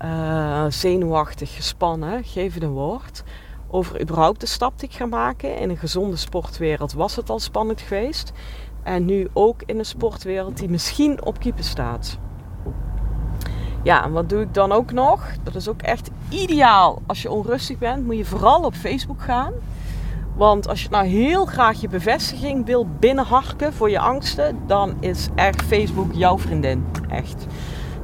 Uh, 0.04 0.64
zenuwachtig, 0.68 1.54
gespannen, 1.54 2.25
geef 2.25 2.54
het 2.54 2.62
een 2.62 2.71
woord 2.71 3.25
over 3.68 4.00
überhaupt 4.00 4.40
de 4.40 4.47
stap 4.47 4.78
die 4.78 4.88
ik 4.88 4.95
ga 4.95 5.06
maken. 5.06 5.59
In 5.59 5.71
een 5.71 5.76
gezonde 5.76 6.16
sportwereld 6.16 6.92
was 6.92 7.16
het 7.16 7.30
al 7.30 7.38
spannend 7.38 7.80
geweest. 7.80 8.33
En 8.83 9.04
nu 9.04 9.28
ook 9.33 9.62
in 9.66 9.78
een 9.78 9.85
sportwereld 9.85 10.56
die 10.56 10.68
misschien 10.68 11.25
op 11.25 11.38
keeper 11.40 11.64
staat. 11.64 12.18
Ja, 13.83 14.04
en 14.04 14.12
wat 14.12 14.28
doe 14.28 14.42
ik 14.42 14.54
dan 14.54 14.73
ook 14.73 14.92
nog? 14.92 15.26
Dat 15.42 15.54
is 15.54 15.68
ook 15.68 15.83
echt 15.83 16.11
ideaal. 16.28 17.02
Als 17.06 17.23
je 17.23 17.30
onrustig 17.30 17.78
bent, 17.78 18.04
moet 18.04 18.16
je 18.16 18.25
vooral 18.25 18.62
op 18.62 18.75
Facebook 18.75 19.23
gaan. 19.23 19.52
Want 20.37 20.69
als 20.69 20.83
je 20.83 20.88
nou 20.90 21.07
heel 21.07 21.47
graag 21.47 21.81
je 21.81 21.88
bevestiging 21.88 22.66
wil 22.66 22.87
binnenharken 22.99 23.73
voor 23.73 23.90
je 23.90 23.99
angsten, 23.99 24.59
dan 24.66 24.95
is 25.00 25.28
echt 25.35 25.62
Facebook 25.62 26.12
jouw 26.12 26.38
vriendin. 26.38 26.87
Echt. 27.09 27.47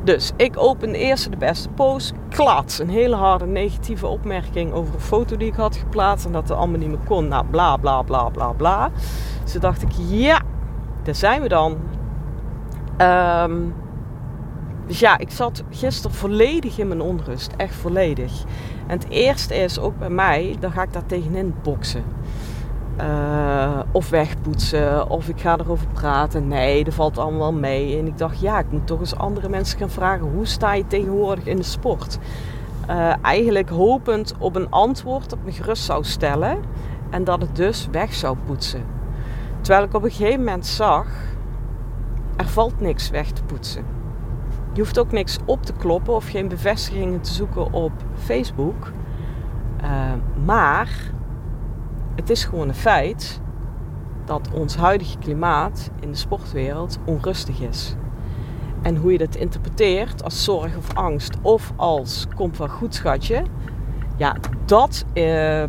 Dus 0.04 0.32
ik 0.36 0.58
open 0.58 0.92
de 0.92 0.98
eerste 0.98 1.30
de 1.30 1.36
beste 1.36 1.68
post. 1.68 2.12
Klats, 2.28 2.78
een 2.78 2.88
hele 2.88 3.16
harde 3.16 3.46
negatieve 3.46 4.06
opmerking 4.06 4.72
over 4.72 4.94
een 4.94 5.00
foto 5.00 5.36
die 5.36 5.48
ik 5.48 5.54
had 5.54 5.76
geplaatst. 5.76 6.26
En 6.26 6.32
dat 6.32 6.50
er 6.50 6.56
allemaal 6.56 6.78
niet 6.78 6.88
meer 6.88 7.06
kon. 7.06 7.28
Nou, 7.28 7.44
bla 7.46 7.76
bla 7.76 8.02
bla 8.02 8.28
bla 8.28 8.52
bla. 8.52 8.90
Dus 9.42 9.52
dacht 9.52 9.82
ik, 9.82 9.90
ja, 10.08 10.42
daar 11.02 11.14
zijn 11.14 11.42
we 11.42 11.48
dan. 11.48 11.76
Um, 12.98 13.74
dus 14.86 14.98
ja, 15.00 15.18
ik 15.18 15.30
zat 15.30 15.62
gisteren 15.70 16.16
volledig 16.16 16.78
in 16.78 16.88
mijn 16.88 17.00
onrust. 17.00 17.52
Echt 17.56 17.74
volledig. 17.74 18.44
En 18.86 18.98
het 18.98 19.08
eerste 19.08 19.54
is 19.54 19.78
ook 19.78 19.98
bij 19.98 20.10
mij, 20.10 20.56
dan 20.60 20.72
ga 20.72 20.82
ik 20.82 20.92
daar 20.92 21.06
tegenin 21.06 21.54
boksen. 21.62 22.04
Uh, 23.00 23.78
of 23.92 24.11
wegpoetsen, 24.11 25.11
of 25.11 25.28
ik 25.28 25.40
ga 25.40 25.58
erover 25.58 25.87
praten. 25.92 26.49
Nee, 26.49 26.84
dat 26.84 26.94
valt 26.94 27.18
allemaal 27.18 27.52
mee. 27.52 27.99
En 27.99 28.06
ik 28.06 28.18
dacht, 28.18 28.40
ja, 28.40 28.58
ik 28.58 28.70
moet 28.70 28.87
toch 28.87 29.00
eens 29.00 29.16
andere 29.16 29.49
mensen 29.49 29.78
gaan 29.78 29.90
vragen: 29.90 30.26
hoe 30.26 30.46
sta 30.46 30.75
je 30.75 30.87
tegenwoordig 30.87 31.46
in 31.46 31.56
de 31.56 31.62
sport? 31.62 32.18
Uh, 32.90 33.12
eigenlijk 33.22 33.68
hopend 33.68 34.34
op 34.38 34.56
een 34.56 34.70
antwoord 34.70 35.30
dat 35.30 35.38
me 35.44 35.52
gerust 35.52 35.84
zou 35.84 36.04
stellen 36.04 36.58
en 37.11 37.25
dat 37.25 37.40
het 37.40 37.56
dus 37.56 37.88
weg 37.90 38.14
zou 38.14 38.37
poetsen. 38.46 38.84
Terwijl 39.61 39.84
ik 39.84 39.94
op 39.94 40.02
een 40.02 40.11
gegeven 40.11 40.38
moment 40.38 40.66
zag: 40.66 41.06
er 42.37 42.49
valt 42.49 42.80
niks 42.80 43.11
weg 43.11 43.30
te 43.30 43.42
poetsen. 43.42 43.84
Je 44.72 44.80
hoeft 44.80 44.99
ook 44.99 45.12
niks 45.12 45.38
op 45.44 45.62
te 45.62 45.72
kloppen 45.72 46.14
of 46.14 46.28
geen 46.28 46.49
bevestigingen 46.49 47.20
te 47.20 47.32
zoeken 47.32 47.72
op 47.72 47.92
Facebook. 48.14 48.92
Uh, 49.82 49.88
maar 50.44 50.88
het 52.14 52.31
is 52.31 52.45
gewoon 52.45 52.69
een 52.69 52.75
feit 52.75 53.40
dat 54.25 54.49
ons 54.52 54.76
huidige 54.76 55.19
klimaat 55.19 55.90
in 56.00 56.11
de 56.11 56.16
sportwereld 56.16 56.99
onrustig 57.04 57.61
is. 57.61 57.95
En 58.83 58.97
hoe 58.97 59.12
je 59.12 59.19
dat 59.19 59.35
interpreteert 59.35 60.25
als 60.25 60.45
zorg 60.45 60.76
of 60.76 60.95
angst 60.95 61.37
of 61.42 61.73
als 61.76 62.26
komt 62.35 62.59
wel 62.59 62.69
goed 62.69 62.95
schatje, 62.95 63.42
ja, 64.16 64.37
dat, 64.64 65.04
uh, 65.14 65.64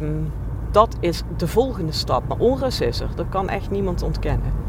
dat 0.71 0.97
is 0.99 1.21
de 1.37 1.47
volgende 1.47 1.91
stap. 1.91 2.27
Maar 2.27 2.37
onrust 2.37 2.81
is 2.81 2.99
er, 2.99 3.09
dat 3.15 3.29
kan 3.29 3.49
echt 3.49 3.71
niemand 3.71 4.03
ontkennen 4.03 4.63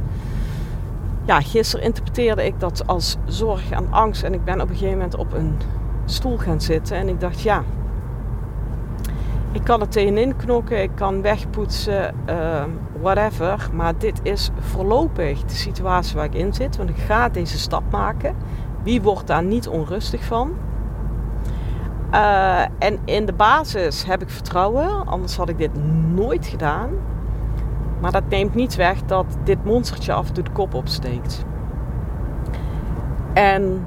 ja, 1.24 1.40
gisteren 1.40 1.84
interpreteerde 1.84 2.46
ik 2.46 2.60
dat 2.60 2.86
als 2.86 3.16
zorg 3.26 3.70
en 3.70 3.92
angst. 3.92 4.22
En 4.22 4.34
ik 4.34 4.44
ben 4.44 4.60
op 4.60 4.68
een 4.68 4.74
gegeven 4.74 4.96
moment 4.96 5.16
op 5.16 5.32
een 5.32 5.56
stoel 6.04 6.38
gaan 6.38 6.60
zitten. 6.60 6.96
En 6.96 7.08
ik 7.08 7.20
dacht, 7.20 7.40
ja, 7.40 7.62
ik 9.54 9.64
kan 9.64 9.80
er 9.80 9.88
tegenin 9.88 10.36
knokken, 10.36 10.82
ik 10.82 10.90
kan 10.94 11.22
wegpoetsen, 11.22 12.14
uh, 12.28 12.64
whatever. 13.00 13.68
Maar 13.72 13.98
dit 13.98 14.20
is 14.22 14.50
voorlopig 14.58 15.44
de 15.44 15.54
situatie 15.54 16.16
waar 16.16 16.24
ik 16.24 16.34
in 16.34 16.54
zit. 16.54 16.76
Want 16.76 16.88
ik 16.88 16.96
ga 16.96 17.28
deze 17.28 17.58
stap 17.58 17.82
maken. 17.90 18.34
Wie 18.82 19.02
wordt 19.02 19.26
daar 19.26 19.42
niet 19.42 19.68
onrustig 19.68 20.24
van? 20.24 20.52
Uh, 22.12 22.60
en 22.78 22.98
in 23.04 23.26
de 23.26 23.32
basis 23.32 24.04
heb 24.04 24.22
ik 24.22 24.30
vertrouwen, 24.30 25.06
anders 25.06 25.36
had 25.36 25.48
ik 25.48 25.58
dit 25.58 25.70
nooit 26.14 26.46
gedaan. 26.46 26.90
Maar 28.00 28.12
dat 28.12 28.28
neemt 28.28 28.54
niet 28.54 28.74
weg 28.74 29.02
dat 29.02 29.26
dit 29.44 29.64
monstertje 29.64 30.12
af 30.12 30.28
en 30.28 30.34
toe 30.34 30.44
de 30.44 30.50
kop 30.50 30.74
opsteekt. 30.74 31.44
En 33.32 33.86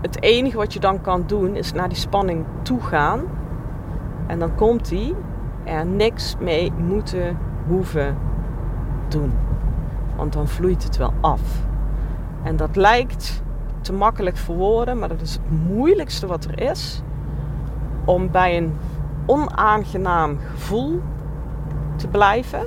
het 0.00 0.22
enige 0.22 0.56
wat 0.56 0.72
je 0.72 0.80
dan 0.80 1.00
kan 1.00 1.24
doen 1.26 1.56
is 1.56 1.72
naar 1.72 1.88
die 1.88 1.98
spanning 1.98 2.44
toe 2.62 2.80
gaan. 2.80 3.20
En 4.28 4.38
dan 4.38 4.54
komt 4.54 4.88
die 4.88 5.14
er 5.64 5.86
niks 5.86 6.36
mee 6.40 6.72
moeten 6.72 7.38
hoeven 7.66 8.16
doen. 9.08 9.32
Want 10.16 10.32
dan 10.32 10.48
vloeit 10.48 10.84
het 10.84 10.96
wel 10.96 11.12
af. 11.20 11.40
En 12.42 12.56
dat 12.56 12.76
lijkt 12.76 13.42
te 13.80 13.92
makkelijk 13.92 14.36
voor 14.36 14.56
woorden, 14.56 14.98
maar 14.98 15.08
dat 15.08 15.20
is 15.20 15.32
het 15.32 15.68
moeilijkste 15.68 16.26
wat 16.26 16.44
er 16.44 16.60
is. 16.60 17.02
Om 18.04 18.30
bij 18.30 18.56
een 18.56 18.72
onaangenaam 19.26 20.38
gevoel 20.38 21.02
te 21.96 22.08
blijven 22.08 22.62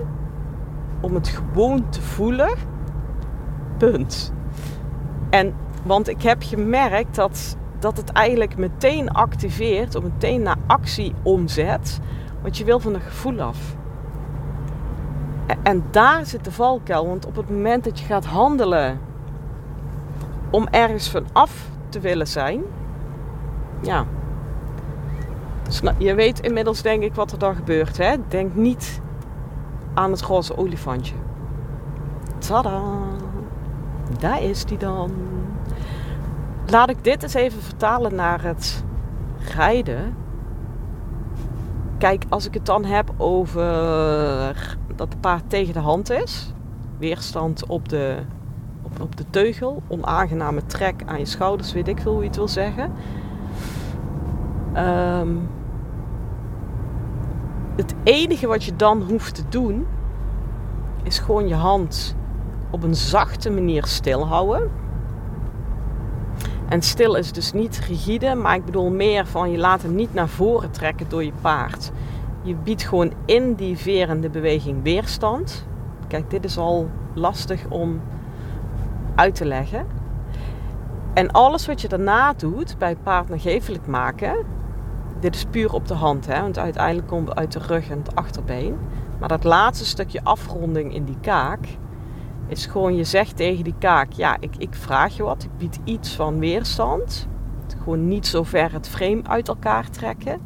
om 1.01 1.13
het 1.13 1.27
gewoon 1.27 1.89
te 1.89 2.01
voelen. 2.01 2.49
Punt. 3.77 4.33
En 5.29 5.53
want 5.83 6.07
ik 6.07 6.21
heb 6.21 6.43
gemerkt 6.43 7.15
dat, 7.15 7.57
dat 7.81 7.97
het 7.97 8.11
eigenlijk 8.11 8.57
meteen 8.57 9.11
activeert, 9.11 9.95
of 9.95 10.03
meteen 10.03 10.41
naar 10.41 10.57
actie 10.67 11.13
omzet. 11.21 11.99
Want 12.41 12.57
je 12.57 12.63
wil 12.63 12.79
van 12.79 12.93
een 12.93 13.01
gevoel 13.01 13.41
af. 13.41 13.75
En 15.63 15.83
daar 15.91 16.25
zit 16.25 16.43
de 16.43 16.51
valkuil. 16.51 17.07
Want 17.07 17.25
op 17.25 17.35
het 17.35 17.49
moment 17.49 17.83
dat 17.83 17.99
je 17.99 18.05
gaat 18.05 18.25
handelen 18.25 18.99
om 20.49 20.67
ergens 20.67 21.09
van 21.09 21.25
af 21.31 21.69
te 21.89 21.99
willen 21.99 22.27
zijn, 22.27 22.61
ja. 23.81 24.05
Je 25.97 26.15
weet 26.15 26.39
inmiddels 26.39 26.81
denk 26.81 27.03
ik 27.03 27.15
wat 27.15 27.31
er 27.31 27.39
dan 27.39 27.55
gebeurt. 27.55 27.97
Hè? 27.97 28.15
Denk 28.27 28.55
niet 28.55 29.01
aan 29.93 30.11
het 30.11 30.21
roze 30.21 30.57
olifantje. 30.57 31.15
Tada! 32.37 32.81
Daar 34.19 34.43
is 34.43 34.65
die 34.65 34.77
dan. 34.77 35.11
Laat 36.71 36.89
ik 36.89 37.03
dit 37.03 37.23
eens 37.23 37.33
even 37.33 37.61
vertalen 37.61 38.15
naar 38.15 38.43
het 38.43 38.83
rijden. 39.55 40.15
Kijk, 41.97 42.25
als 42.29 42.47
ik 42.47 42.53
het 42.53 42.65
dan 42.65 42.85
heb 42.85 43.13
over 43.17 43.65
dat 44.95 45.09
het 45.09 45.21
paard 45.21 45.43
tegen 45.49 45.73
de 45.73 45.79
hand 45.79 46.09
is, 46.09 46.53
weerstand 46.97 47.65
op 47.65 47.89
de, 47.89 48.17
op, 48.81 49.01
op 49.01 49.17
de 49.17 49.25
teugel, 49.29 49.83
onaangename 49.87 50.65
trek 50.65 51.03
aan 51.05 51.19
je 51.19 51.25
schouders, 51.25 51.73
weet 51.73 51.87
ik 51.87 52.01
veel 52.01 52.11
hoe 52.11 52.21
je 52.21 52.27
het 52.27 52.35
wil 52.35 52.47
zeggen. 52.47 52.91
Um, 54.77 55.49
het 57.75 57.93
enige 58.03 58.47
wat 58.47 58.63
je 58.63 58.75
dan 58.75 59.01
hoeft 59.01 59.35
te 59.35 59.43
doen, 59.49 59.87
is 61.03 61.19
gewoon 61.19 61.47
je 61.47 61.55
hand 61.55 62.15
op 62.69 62.83
een 62.83 62.95
zachte 62.95 63.49
manier 63.49 63.85
stilhouden. 63.85 64.71
En 66.71 66.81
stil 66.81 67.15
is 67.15 67.31
dus 67.31 67.53
niet 67.53 67.81
rigide, 67.87 68.35
maar 68.35 68.55
ik 68.55 68.65
bedoel 68.65 68.89
meer 68.89 69.25
van 69.25 69.51
je 69.51 69.57
laat 69.57 69.81
hem 69.81 69.95
niet 69.95 70.13
naar 70.13 70.27
voren 70.27 70.71
trekken 70.71 71.09
door 71.09 71.23
je 71.23 71.31
paard. 71.41 71.91
Je 72.41 72.55
biedt 72.55 72.83
gewoon 72.83 73.13
in 73.25 73.53
die 73.53 73.77
verende 73.77 74.29
beweging 74.29 74.83
weerstand. 74.83 75.65
Kijk, 76.07 76.29
dit 76.29 76.45
is 76.45 76.57
al 76.57 76.89
lastig 77.13 77.65
om 77.69 78.01
uit 79.15 79.35
te 79.35 79.45
leggen. 79.45 79.85
En 81.13 81.31
alles 81.31 81.65
wat 81.65 81.81
je 81.81 81.87
daarna 81.87 82.33
doet 82.33 82.75
bij 82.77 82.89
het 82.89 83.03
paard 83.03 83.29
nagevelijk 83.29 83.87
maken, 83.87 84.45
dit 85.19 85.35
is 85.35 85.45
puur 85.45 85.73
op 85.73 85.87
de 85.87 85.93
hand, 85.93 86.25
hè? 86.25 86.41
want 86.41 86.57
uiteindelijk 86.57 87.07
komt 87.07 87.27
het 87.27 87.37
uit 87.37 87.51
de 87.51 87.59
rug 87.59 87.89
en 87.89 87.97
het 87.97 88.15
achterbeen. 88.15 88.77
Maar 89.19 89.29
dat 89.29 89.43
laatste 89.43 89.85
stukje 89.85 90.23
afronding 90.23 90.93
in 90.93 91.03
die 91.03 91.19
kaak 91.21 91.59
is 92.51 92.65
gewoon, 92.65 92.95
je 92.95 93.03
zegt 93.03 93.35
tegen 93.35 93.63
die 93.63 93.75
kaak, 93.79 94.11
ja, 94.11 94.37
ik, 94.39 94.55
ik 94.57 94.73
vraag 94.73 95.15
je 95.15 95.23
wat, 95.23 95.43
ik 95.43 95.57
bied 95.57 95.79
iets 95.83 96.15
van 96.15 96.39
weerstand. 96.39 97.27
Gewoon 97.77 98.07
niet 98.07 98.27
zo 98.27 98.43
ver 98.43 98.71
het 98.71 98.87
frame 98.87 99.21
uit 99.23 99.47
elkaar 99.47 99.89
trekken. 99.89 100.41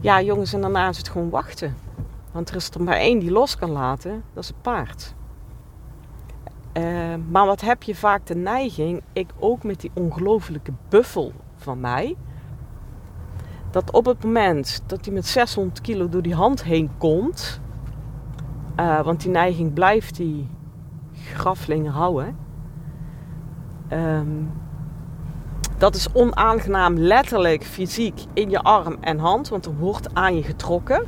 Ja, 0.00 0.22
jongens, 0.22 0.52
en 0.52 0.60
daarna 0.60 0.88
is 0.88 0.98
het 0.98 1.08
gewoon 1.08 1.30
wachten. 1.30 1.76
Want 2.32 2.50
er 2.50 2.56
is 2.56 2.70
er 2.70 2.82
maar 2.82 2.96
één 2.96 3.18
die 3.18 3.30
los 3.30 3.56
kan 3.56 3.70
laten, 3.70 4.22
dat 4.32 4.42
is 4.42 4.48
het 4.48 4.62
paard. 4.62 5.14
Uh, 6.72 7.14
maar 7.28 7.46
wat 7.46 7.60
heb 7.60 7.82
je 7.82 7.94
vaak 7.94 8.26
de 8.26 8.34
neiging, 8.34 9.02
ik 9.12 9.30
ook 9.38 9.62
met 9.62 9.80
die 9.80 9.90
ongelofelijke 9.94 10.72
buffel 10.88 11.32
van 11.56 11.80
mij, 11.80 12.16
dat 13.70 13.90
op 13.90 14.04
het 14.04 14.24
moment 14.24 14.82
dat 14.86 15.04
hij 15.04 15.14
met 15.14 15.26
600 15.26 15.80
kilo 15.80 16.08
door 16.08 16.22
die 16.22 16.34
hand 16.34 16.64
heen 16.64 16.90
komt, 16.98 17.60
uh, 18.80 19.00
want 19.00 19.20
die 19.20 19.30
neiging 19.30 19.72
blijft 19.72 20.16
die 20.16 20.48
grafling 21.24 21.90
houden, 21.90 22.36
um, 23.92 24.50
dat 25.78 25.94
is 25.94 26.12
onaangenaam 26.12 26.98
letterlijk 26.98 27.64
fysiek 27.64 28.20
in 28.32 28.50
je 28.50 28.62
arm 28.62 28.96
en 29.00 29.18
hand, 29.18 29.48
want 29.48 29.66
er 29.66 29.76
wordt 29.76 30.14
aan 30.14 30.34
je 30.36 30.42
getrokken. 30.42 31.06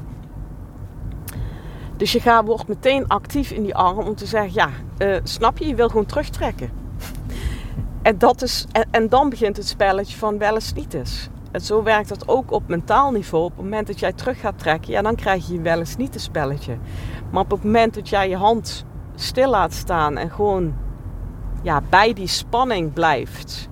Dus 1.96 2.12
je 2.12 2.20
gaat, 2.20 2.46
wordt 2.46 2.68
meteen 2.68 3.08
actief 3.08 3.50
in 3.50 3.62
die 3.62 3.74
arm 3.74 3.98
om 3.98 4.14
te 4.14 4.26
zeggen: 4.26 4.52
Ja, 4.52 4.68
uh, 4.98 5.16
snap 5.22 5.58
je, 5.58 5.66
je 5.66 5.74
wil 5.74 5.88
gewoon 5.88 6.06
terugtrekken. 6.06 6.70
en, 8.02 8.18
dat 8.18 8.42
is, 8.42 8.66
en, 8.72 8.86
en, 8.90 9.08
dan 9.08 9.28
begint 9.28 9.56
het 9.56 9.66
spelletje 9.66 10.16
van 10.16 10.38
wel 10.38 10.54
eens 10.54 10.72
niet 10.72 10.94
eens. 10.94 11.28
En 11.50 11.60
zo 11.60 11.82
werkt 11.82 12.08
dat 12.08 12.28
ook 12.28 12.50
op 12.50 12.68
mentaal 12.68 13.10
niveau. 13.10 13.44
Op 13.44 13.56
het 13.56 13.64
moment 13.64 13.86
dat 13.86 14.00
jij 14.00 14.12
terug 14.12 14.40
gaat 14.40 14.58
trekken, 14.58 14.92
ja, 14.92 15.02
dan 15.02 15.14
krijg 15.14 15.48
je 15.48 15.60
wel 15.60 15.78
eens 15.78 15.96
niet 15.96 16.14
een 16.14 16.20
spelletje. 16.20 16.76
Maar 17.30 17.42
op 17.42 17.50
het 17.50 17.64
moment 17.64 17.94
dat 17.94 18.08
jij 18.08 18.28
je 18.28 18.36
hand 18.36 18.84
stil 19.16 19.50
laat 19.50 19.72
staan 19.72 20.16
en 20.16 20.30
gewoon 20.30 20.74
ja, 21.62 21.80
bij 21.88 22.12
die 22.12 22.26
spanning 22.26 22.92
blijft. 22.92 23.68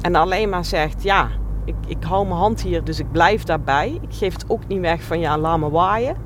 En 0.00 0.14
alleen 0.14 0.48
maar 0.48 0.64
zegt: 0.64 1.02
Ja, 1.02 1.28
ik, 1.64 1.74
ik 1.86 2.02
hou 2.02 2.26
mijn 2.26 2.38
hand 2.38 2.60
hier, 2.62 2.84
dus 2.84 2.98
ik 2.98 3.12
blijf 3.12 3.42
daarbij. 3.42 3.98
Ik 4.00 4.14
geef 4.14 4.32
het 4.32 4.44
ook 4.48 4.66
niet 4.66 4.80
weg 4.80 5.02
van 5.02 5.20
ja, 5.20 5.38
laat 5.38 5.58
me 5.58 5.70
waaien. 5.70 6.16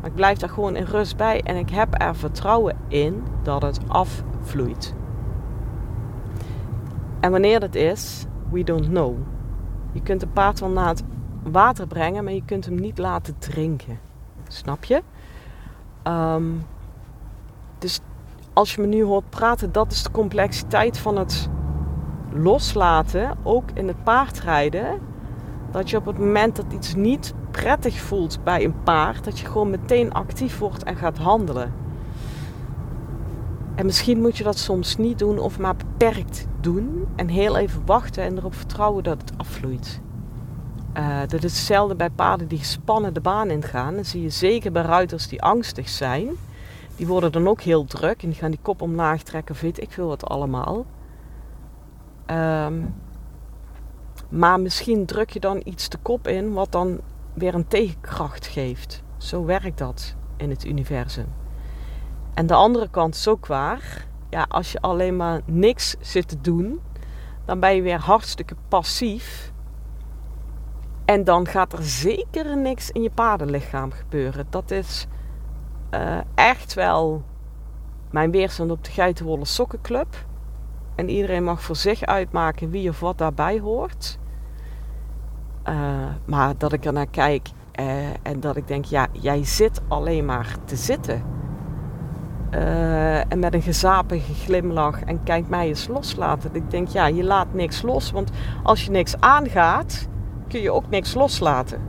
Maar 0.00 0.10
ik 0.10 0.16
blijf 0.16 0.38
daar 0.38 0.48
gewoon 0.48 0.76
in 0.76 0.84
rust 0.84 1.16
bij 1.16 1.40
en 1.42 1.56
ik 1.56 1.70
heb 1.70 2.02
er 2.02 2.16
vertrouwen 2.16 2.76
in 2.88 3.22
dat 3.42 3.62
het 3.62 3.80
afvloeit. 3.88 4.94
En 7.20 7.30
wanneer 7.30 7.60
dat 7.60 7.74
is, 7.74 8.24
we 8.50 8.64
don't 8.64 8.88
know. 8.88 9.16
Je 9.92 10.02
kunt 10.02 10.22
een 10.22 10.32
paard 10.32 10.60
wel 10.60 10.68
naar 10.68 10.88
het 10.88 11.02
water 11.42 11.86
brengen, 11.86 12.24
maar 12.24 12.32
je 12.32 12.44
kunt 12.44 12.64
hem 12.64 12.74
niet 12.74 12.98
laten 12.98 13.38
drinken. 13.38 13.98
Snap 14.48 14.84
je? 14.84 15.02
Ehm, 16.02 16.44
dus 17.78 18.00
als 18.52 18.74
je 18.74 18.80
me 18.80 18.86
nu 18.86 19.02
hoort 19.02 19.30
praten, 19.30 19.72
dat 19.72 19.92
is 19.92 20.02
de 20.02 20.10
complexiteit 20.10 20.98
van 20.98 21.16
het 21.16 21.48
loslaten, 22.32 23.36
ook 23.42 23.70
in 23.74 23.88
het 23.88 24.04
paardrijden. 24.04 25.00
Dat 25.70 25.90
je 25.90 25.96
op 25.96 26.06
het 26.06 26.18
moment 26.18 26.56
dat 26.56 26.72
iets 26.72 26.94
niet 26.94 27.34
prettig 27.50 28.00
voelt 28.00 28.44
bij 28.44 28.64
een 28.64 28.82
paard, 28.82 29.24
dat 29.24 29.38
je 29.38 29.46
gewoon 29.46 29.70
meteen 29.70 30.12
actief 30.12 30.58
wordt 30.58 30.82
en 30.82 30.96
gaat 30.96 31.18
handelen. 31.18 31.72
En 33.74 33.86
misschien 33.86 34.20
moet 34.20 34.36
je 34.36 34.44
dat 34.44 34.58
soms 34.58 34.96
niet 34.96 35.18
doen 35.18 35.38
of 35.38 35.58
maar 35.58 35.76
beperkt 35.76 36.46
doen 36.60 37.06
en 37.16 37.28
heel 37.28 37.56
even 37.56 37.82
wachten 37.84 38.22
en 38.22 38.36
erop 38.36 38.54
vertrouwen 38.54 39.04
dat 39.04 39.20
het 39.20 39.32
afvloeit. 39.36 40.00
Uh, 40.96 41.18
dat 41.20 41.44
is 41.44 41.52
hetzelfde 41.52 41.94
bij 41.94 42.10
paarden 42.10 42.48
die 42.48 42.58
gespannen 42.58 43.14
de 43.14 43.20
baan 43.20 43.50
ingaan. 43.50 43.96
Dat 43.96 44.06
zie 44.06 44.22
je 44.22 44.30
zeker 44.30 44.72
bij 44.72 44.82
ruiters 44.82 45.28
die 45.28 45.42
angstig 45.42 45.88
zijn. 45.88 46.28
Die 46.98 47.06
worden 47.06 47.32
dan 47.32 47.48
ook 47.48 47.60
heel 47.60 47.84
druk 47.84 48.22
en 48.22 48.28
die 48.28 48.38
gaan 48.38 48.50
die 48.50 48.60
kop 48.62 48.82
omlaag 48.82 49.22
trekken, 49.22 49.54
weet 49.60 49.82
ik 49.82 49.90
veel 49.90 50.08
wat 50.08 50.24
allemaal. 50.24 50.86
Um, 52.26 52.94
maar 54.28 54.60
misschien 54.60 55.06
druk 55.06 55.30
je 55.30 55.40
dan 55.40 55.60
iets 55.64 55.88
de 55.88 55.98
kop 56.02 56.28
in, 56.28 56.52
wat 56.52 56.72
dan 56.72 57.00
weer 57.34 57.54
een 57.54 57.68
tegenkracht 57.68 58.46
geeft. 58.46 59.02
Zo 59.16 59.44
werkt 59.44 59.78
dat 59.78 60.14
in 60.36 60.50
het 60.50 60.64
universum. 60.64 61.26
En 62.34 62.46
de 62.46 62.54
andere 62.54 62.88
kant 62.90 63.14
is 63.14 63.28
ook 63.28 63.46
waar. 63.46 64.06
Ja, 64.30 64.46
als 64.48 64.72
je 64.72 64.80
alleen 64.80 65.16
maar 65.16 65.40
niks 65.44 65.96
zit 66.00 66.28
te 66.28 66.40
doen, 66.40 66.80
dan 67.44 67.60
ben 67.60 67.74
je 67.74 67.82
weer 67.82 68.00
hartstikke 68.00 68.54
passief. 68.68 69.52
En 71.04 71.24
dan 71.24 71.46
gaat 71.46 71.72
er 71.72 71.82
zeker 71.82 72.56
niks 72.56 72.90
in 72.90 73.02
je 73.02 73.10
paardenlichaam 73.10 73.92
gebeuren. 73.92 74.46
Dat 74.50 74.70
is 74.70 75.06
uh, 75.90 76.18
echt 76.34 76.74
wel 76.74 77.22
mijn 78.10 78.30
weerstand 78.30 78.70
op 78.70 78.84
de 78.84 78.90
Geitenwolle 78.90 79.44
Sokkenclub. 79.44 80.26
En 80.94 81.08
iedereen 81.08 81.44
mag 81.44 81.62
voor 81.62 81.76
zich 81.76 82.02
uitmaken 82.02 82.70
wie 82.70 82.88
of 82.88 83.00
wat 83.00 83.18
daarbij 83.18 83.60
hoort. 83.60 84.18
Uh, 85.68 85.74
maar 86.24 86.54
dat 86.58 86.72
ik 86.72 86.84
er 86.84 86.92
naar 86.92 87.06
kijk 87.06 87.48
uh, 87.80 87.86
en 88.22 88.40
dat 88.40 88.56
ik 88.56 88.68
denk, 88.68 88.84
ja, 88.84 89.06
jij 89.12 89.44
zit 89.44 89.80
alleen 89.88 90.24
maar 90.24 90.56
te 90.64 90.76
zitten. 90.76 91.36
En 93.28 93.38
met 93.38 93.54
een 93.54 93.62
gezapige 93.62 94.34
glimlach 94.34 95.02
en 95.04 95.22
kijk 95.22 95.48
mij 95.48 95.68
eens 95.68 95.86
loslaten. 95.86 96.54
Ik 96.54 96.70
denk, 96.70 96.88
ja, 96.88 97.06
je 97.06 97.24
laat 97.24 97.52
niks 97.52 97.82
los. 97.82 98.10
Want 98.10 98.30
als 98.62 98.84
je 98.84 98.90
niks 98.90 99.20
aangaat, 99.20 100.08
kun 100.48 100.60
je 100.60 100.72
ook 100.72 100.88
niks 100.88 101.14
loslaten. 101.14 101.80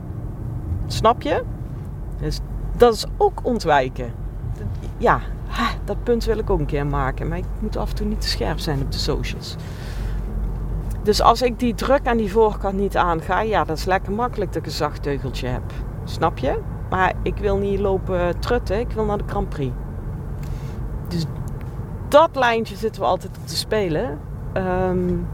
Snap 0.86 1.22
je? 1.22 1.44
Dus 2.18 2.40
dat 2.80 2.94
is 2.94 3.06
ook 3.16 3.40
ontwijken. 3.42 4.12
Ja, 4.96 5.20
dat 5.84 6.02
punt 6.02 6.24
wil 6.24 6.38
ik 6.38 6.50
ook 6.50 6.58
een 6.58 6.66
keer 6.66 6.86
maken. 6.86 7.28
Maar 7.28 7.38
ik 7.38 7.44
moet 7.58 7.76
af 7.76 7.90
en 7.90 7.94
toe 7.94 8.06
niet 8.06 8.20
te 8.20 8.28
scherp 8.28 8.58
zijn 8.58 8.82
op 8.82 8.92
de 8.92 8.98
socials. 8.98 9.56
Dus 11.02 11.22
als 11.22 11.42
ik 11.42 11.58
die 11.58 11.74
druk 11.74 12.06
aan 12.06 12.16
die 12.16 12.32
voorkant 12.32 12.76
niet 12.76 12.96
aanga, 12.96 13.40
ja, 13.40 13.64
dat 13.64 13.76
is 13.76 13.84
lekker 13.84 14.12
makkelijk 14.12 14.52
dat 14.52 14.66
ik 14.66 14.72
een 14.72 15.48
heb. 15.48 15.62
Snap 16.04 16.38
je? 16.38 16.58
Maar 16.90 17.14
ik 17.22 17.36
wil 17.36 17.56
niet 17.56 17.80
lopen 17.80 18.38
trutten, 18.38 18.80
ik 18.80 18.90
wil 18.90 19.04
naar 19.04 19.18
de 19.18 19.24
Grand 19.26 19.48
Prix. 19.48 19.74
Dus 21.08 21.24
dat 22.08 22.30
lijntje 22.36 22.76
zitten 22.76 23.02
we 23.02 23.08
altijd 23.08 23.36
op 23.38 23.46
te 23.46 23.56
spelen. 23.56 24.18
Um, 24.54 25.26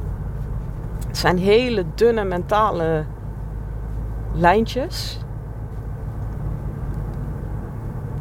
het 1.07 1.17
zijn 1.17 1.39
hele 1.39 1.85
dunne 1.95 2.25
mentale 2.25 3.05
lijntjes. 4.33 5.21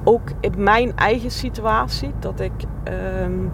Ook 0.08 0.30
in 0.40 0.54
mijn 0.58 0.96
eigen 0.96 1.32
situatie, 1.32 2.12
dat 2.20 2.40
ik 2.40 2.52
um, 3.24 3.52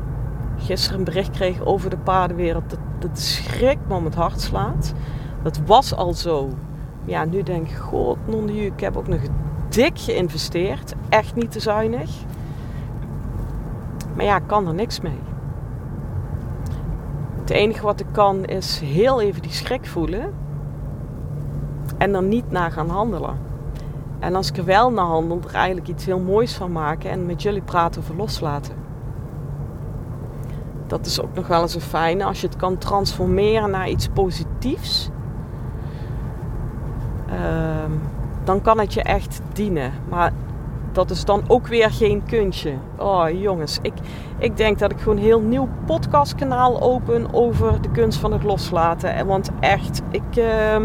gisteren 0.58 1.00
een 1.00 1.06
bericht 1.06 1.30
kreeg 1.30 1.66
over 1.66 1.90
de 1.90 1.98
paardenwereld, 1.98 2.70
dat, 2.70 2.80
dat 3.00 3.20
schrik 3.20 3.78
me 3.88 3.96
om 3.96 4.06
het 4.06 4.16
hart 4.16 4.42
slaat. 4.42 4.94
Dat 5.44 5.62
was 5.66 5.96
al 5.96 6.14
zo. 6.14 6.50
Ja, 7.06 7.26
nu 7.26 7.44
denk 7.44 7.68
ik, 7.68 7.76
god, 7.76 8.18
non 8.28 8.50
ik 8.50 8.80
heb 8.80 8.98
ook 8.98 9.08
nog 9.08 9.20
dik 9.70 10.00
geïnvesteerd. 10.00 10.94
Echt 11.10 11.36
niet 11.36 11.52
te 11.52 11.60
zuinig. 11.60 12.10
Maar 14.16 14.26
ja, 14.26 14.36
ik 14.36 14.48
kan 14.48 14.68
er 14.68 14.74
niks 14.74 15.00
mee. 15.00 15.20
Het 17.40 17.50
enige 17.50 17.84
wat 17.84 18.00
ik 18.00 18.08
kan 18.12 18.46
is 18.46 18.80
heel 18.80 19.22
even 19.22 19.42
die 19.42 19.52
schrik 19.52 19.86
voelen. 19.86 20.34
En 21.98 22.16
er 22.16 22.24
niet 22.24 22.52
naar 22.52 22.72
gaan 22.72 22.90
handelen. 22.90 23.36
En 24.22 24.36
als 24.36 24.50
ik 24.50 24.58
er 24.58 24.66
wel 24.66 24.92
naar 24.92 25.06
handel, 25.06 25.40
er 25.48 25.56
eigenlijk 25.56 25.88
iets 25.88 26.06
heel 26.06 26.20
moois 26.20 26.54
van 26.54 26.72
maken 26.72 27.10
en 27.10 27.26
met 27.26 27.42
jullie 27.42 27.62
praten 27.62 28.02
over 28.02 28.16
loslaten. 28.16 28.74
Dat 30.88 31.06
is 31.06 31.22
ook 31.22 31.34
nog 31.34 31.48
wel 31.48 31.62
eens 31.62 31.76
een 31.76 31.82
fijne 31.82 32.24
als 32.24 32.42
je 32.42 32.48
het 32.48 32.56
kan 32.56 32.78
transformeren 32.78 33.70
naar 33.70 33.90
iets 33.90 34.08
positiefs. 34.08 35.10
Uh, 37.30 37.36
dan 38.44 38.62
kan 38.62 38.80
het 38.80 38.94
je 38.94 39.04
echt 39.04 39.42
dienen. 39.54 39.92
Maar 40.10 40.32
dat 40.92 41.10
is 41.10 41.26
dan 41.26 41.44
ook 41.48 41.68
weer 41.68 41.92
geen 41.92 42.24
kunstje. 42.26 42.74
Oh 42.98 43.26
jongens, 43.30 43.80
ik, 43.82 43.94
ik 44.38 44.58
denk 44.58 44.80
dat 44.80 44.92
ik 44.92 45.00
gewoon 45.00 45.18
een 45.18 45.24
heel 45.24 45.42
nieuw 45.42 45.70
podcastkanaal 45.86 46.82
open 46.82 47.34
over 47.34 47.82
de 47.82 47.92
kunst 47.92 48.20
van 48.20 48.32
het 48.32 48.44
loslaten. 48.44 49.26
Want 49.26 49.50
echt, 49.60 50.02
ik 50.10 50.36
uh, 50.38 50.76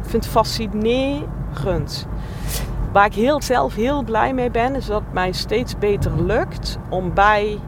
vind 0.00 0.24
het 0.24 0.26
fascinerend. 0.26 1.38
Waar 2.92 3.06
ik 3.06 3.14
heel, 3.14 3.42
zelf 3.42 3.74
heel 3.74 4.02
blij 4.02 4.34
mee 4.34 4.50
ben, 4.50 4.74
is 4.74 4.86
dat 4.86 5.00
het 5.00 5.12
mij 5.12 5.32
steeds 5.32 5.78
beter 5.78 6.22
lukt 6.22 6.78
om 6.88 7.14
bij 7.14 7.58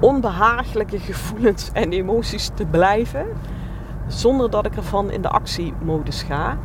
onbehagelijke 0.00 0.98
gevoelens 0.98 1.70
en 1.72 1.92
emoties 1.92 2.50
te 2.54 2.66
blijven. 2.66 3.26
Zonder 4.06 4.50
dat 4.50 4.66
ik 4.66 4.76
ervan 4.76 5.10
in 5.10 5.22
de 5.22 5.28
actiemodus 5.28 6.22
ga. 6.22 6.56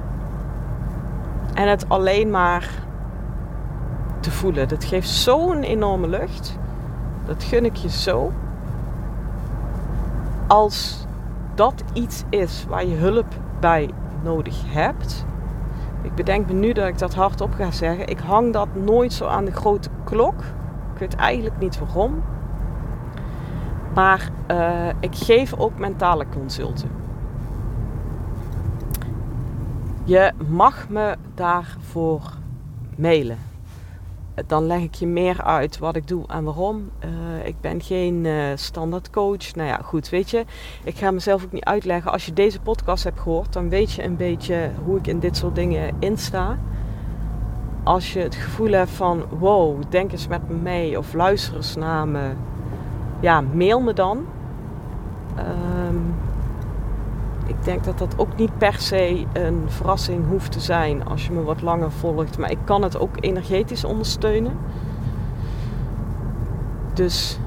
En 1.53 1.69
het 1.69 1.89
alleen 1.89 2.29
maar 2.29 2.69
te 4.19 4.31
voelen. 4.31 4.67
Dat 4.67 4.83
geeft 4.83 5.09
zo'n 5.09 5.63
enorme 5.63 6.07
lucht. 6.07 6.57
Dat 7.25 7.43
gun 7.43 7.65
ik 7.65 7.75
je 7.75 7.89
zo. 7.89 8.31
Als 10.47 11.05
dat 11.55 11.83
iets 11.93 12.23
is 12.29 12.65
waar 12.69 12.85
je 12.85 12.95
hulp 12.95 13.27
bij 13.59 13.89
nodig 14.23 14.55
hebt. 14.65 15.25
Ik 16.05 16.15
bedenk 16.15 16.47
me 16.47 16.53
nu 16.53 16.73
dat 16.73 16.87
ik 16.87 16.97
dat 16.97 17.13
hardop 17.13 17.53
ga 17.53 17.71
zeggen. 17.71 18.07
Ik 18.07 18.19
hang 18.19 18.53
dat 18.53 18.67
nooit 18.73 19.13
zo 19.13 19.25
aan 19.25 19.45
de 19.45 19.51
grote 19.51 19.89
klok. 20.03 20.39
Ik 20.93 20.99
weet 20.99 21.15
eigenlijk 21.15 21.59
niet 21.59 21.79
waarom. 21.79 22.23
Maar 23.93 24.29
uh, 24.51 24.87
ik 24.99 25.15
geef 25.15 25.53
ook 25.53 25.79
mentale 25.79 26.25
consulten. 26.33 26.89
Je 30.03 30.31
mag 30.47 30.89
me 30.89 31.15
daarvoor 31.33 32.21
mailen. 32.97 33.37
Dan 34.47 34.65
leg 34.65 34.81
ik 34.81 34.95
je 34.95 35.07
meer 35.07 35.43
uit 35.43 35.77
wat 35.77 35.95
ik 35.95 36.07
doe 36.07 36.27
en 36.27 36.43
waarom. 36.43 36.89
Eh, 36.99 37.09
ik 37.47 37.55
ben 37.61 37.81
geen 37.81 38.25
uh, 38.25 38.45
standaard 38.55 39.09
coach. 39.09 39.55
Nou 39.55 39.67
ja, 39.67 39.79
goed, 39.83 40.09
weet 40.09 40.29
je. 40.29 40.45
Ik 40.83 40.97
ga 40.97 41.11
mezelf 41.11 41.43
ook 41.43 41.51
niet 41.51 41.63
uitleggen. 41.63 42.11
Als 42.11 42.25
je 42.25 42.33
deze 42.33 42.59
podcast 42.59 43.03
hebt 43.03 43.19
gehoord, 43.19 43.53
dan 43.53 43.69
weet 43.69 43.91
je 43.91 44.03
een 44.03 44.15
beetje 44.15 44.71
hoe 44.83 44.97
ik 44.97 45.07
in 45.07 45.19
dit 45.19 45.37
soort 45.37 45.55
dingen 45.55 45.95
insta. 45.99 46.57
Als 47.83 48.13
je 48.13 48.19
het 48.19 48.35
gevoel 48.35 48.71
hebt 48.71 48.89
van, 48.89 49.23
wow, 49.39 49.81
denk 49.89 50.11
eens 50.11 50.27
met 50.27 50.49
me 50.49 50.55
mee 50.55 50.97
of 50.97 51.13
luister 51.13 51.55
eens 51.55 51.75
naar 51.75 52.07
me. 52.07 52.31
Ja, 53.19 53.41
mail 53.41 53.81
me 53.81 53.93
dan. 53.93 54.25
Ehm, 55.35 55.95
denk 57.65 57.83
dat 57.83 57.97
dat 57.97 58.17
ook 58.17 58.37
niet 58.37 58.57
per 58.57 58.73
se 58.73 59.25
een 59.33 59.63
verrassing 59.67 60.27
hoeft 60.27 60.51
te 60.51 60.59
zijn 60.59 61.05
als 61.05 61.25
je 61.25 61.31
me 61.31 61.43
wat 61.43 61.61
langer 61.61 61.91
volgt. 61.91 62.37
Maar 62.37 62.51
ik 62.51 62.57
kan 62.63 62.81
het 62.81 62.99
ook 62.99 63.17
energetisch 63.19 63.83
ondersteunen. 63.83 64.57
Dus 66.93 67.39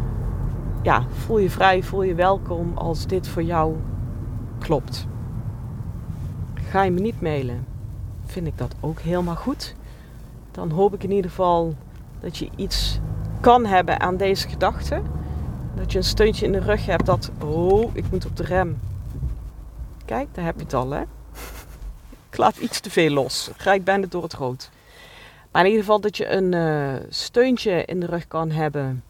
ja, 0.82 1.02
voel 1.08 1.38
je 1.38 1.50
vrij, 1.50 1.82
voel 1.82 2.02
je 2.02 2.14
welkom 2.14 2.72
als 2.74 3.06
dit 3.06 3.28
voor 3.28 3.42
jou 3.42 3.76
klopt. 4.58 5.06
Ga 6.54 6.82
je 6.82 6.90
me 6.90 7.00
niet 7.00 7.20
mailen, 7.20 7.66
vind 8.24 8.46
ik 8.46 8.58
dat 8.58 8.74
ook 8.80 9.00
helemaal 9.00 9.36
goed. 9.36 9.74
Dan 10.50 10.70
hoop 10.70 10.94
ik 10.94 11.02
in 11.02 11.12
ieder 11.12 11.30
geval 11.30 11.74
dat 12.20 12.36
je 12.36 12.48
iets 12.56 13.00
kan 13.40 13.66
hebben 13.66 14.00
aan 14.00 14.16
deze 14.16 14.48
gedachte. 14.48 15.00
Dat 15.74 15.92
je 15.92 15.98
een 15.98 16.04
steuntje 16.04 16.46
in 16.46 16.52
de 16.52 16.60
rug 16.60 16.86
hebt 16.86 17.06
dat, 17.06 17.30
oh, 17.44 17.90
ik 17.92 18.04
moet 18.10 18.26
op 18.26 18.36
de 18.36 18.44
rem. 18.44 18.78
Kijk, 20.08 20.34
daar 20.34 20.44
heb 20.44 20.56
je 20.56 20.62
het 20.62 20.74
al, 20.74 20.90
hè? 20.90 21.02
Ik 22.30 22.36
laat 22.36 22.56
iets 22.56 22.80
te 22.80 22.90
veel 22.90 23.10
los. 23.10 23.48
Ik 23.48 23.64
ik 23.64 23.84
bijna 23.84 24.06
door 24.06 24.22
het 24.22 24.34
rood. 24.34 24.70
Maar 25.50 25.62
in 25.62 25.68
ieder 25.68 25.84
geval 25.84 26.00
dat 26.00 26.16
je 26.16 26.28
een 26.28 26.52
uh, 26.52 26.94
steuntje 27.08 27.84
in 27.84 28.00
de 28.00 28.06
rug 28.06 28.28
kan 28.28 28.50
hebben. 28.50 29.04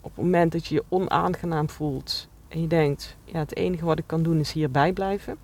Op 0.00 0.10
het 0.14 0.24
moment 0.24 0.52
dat 0.52 0.66
je 0.66 0.74
je 0.74 0.84
onaangenaam 0.88 1.68
voelt. 1.68 2.28
En 2.48 2.60
je 2.60 2.66
denkt, 2.66 3.16
ja, 3.24 3.38
het 3.38 3.56
enige 3.56 3.84
wat 3.84 3.98
ik 3.98 4.06
kan 4.06 4.22
doen 4.22 4.40
is 4.40 4.52
hierbij 4.52 4.92
blijven. 4.92 5.36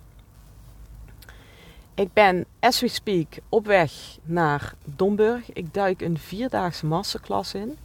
Ik 1.93 2.13
ben, 2.13 2.45
as 2.59 2.79
we 2.79 2.87
speak, 2.87 3.27
op 3.49 3.65
weg 3.65 4.17
naar 4.23 4.73
Domburg. 4.85 5.53
Ik 5.53 5.73
duik 5.73 6.01
een 6.01 6.17
vierdaagse 6.17 6.85
masterclass 6.85 7.53
in. 7.53 7.77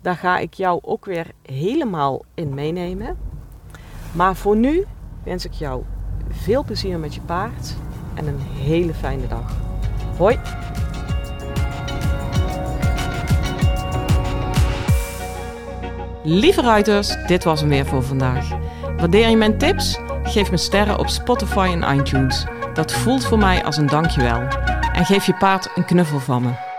Daar 0.00 0.16
ga 0.16 0.38
ik 0.38 0.54
jou 0.54 0.78
ook 0.82 1.04
weer 1.04 1.26
helemaal 1.42 2.24
in 2.34 2.54
meenemen. 2.54 3.18
Maar 4.12 4.36
voor 4.36 4.56
nu 4.56 4.86
wens 5.24 5.44
ik 5.44 5.52
jou 5.52 5.82
veel 6.30 6.64
plezier 6.64 6.98
met 6.98 7.14
je 7.14 7.20
paard 7.20 7.74
en 8.14 8.26
een 8.26 8.38
hele 8.40 8.94
fijne 8.94 9.26
dag. 9.26 9.56
Hoi! 10.16 10.38
Lieve 16.24 16.60
ruiters, 16.60 17.16
dit 17.26 17.44
was 17.44 17.60
hem 17.60 17.68
weer 17.68 17.86
voor 17.86 18.02
vandaag. 18.02 18.48
Waardeer 18.96 19.28
je 19.28 19.36
mijn 19.36 19.58
tips? 19.58 19.98
Geef 20.22 20.50
me 20.50 20.56
sterren 20.56 20.98
op 20.98 21.08
Spotify 21.08 21.76
en 21.80 21.98
iTunes. 21.98 22.46
Dat 22.74 22.92
voelt 22.92 23.24
voor 23.24 23.38
mij 23.38 23.64
als 23.64 23.76
een 23.76 23.86
dankjewel. 23.86 24.40
En 24.92 25.04
geef 25.04 25.26
je 25.26 25.34
paard 25.34 25.70
een 25.74 25.84
knuffel 25.84 26.18
van 26.18 26.42
me. 26.42 26.71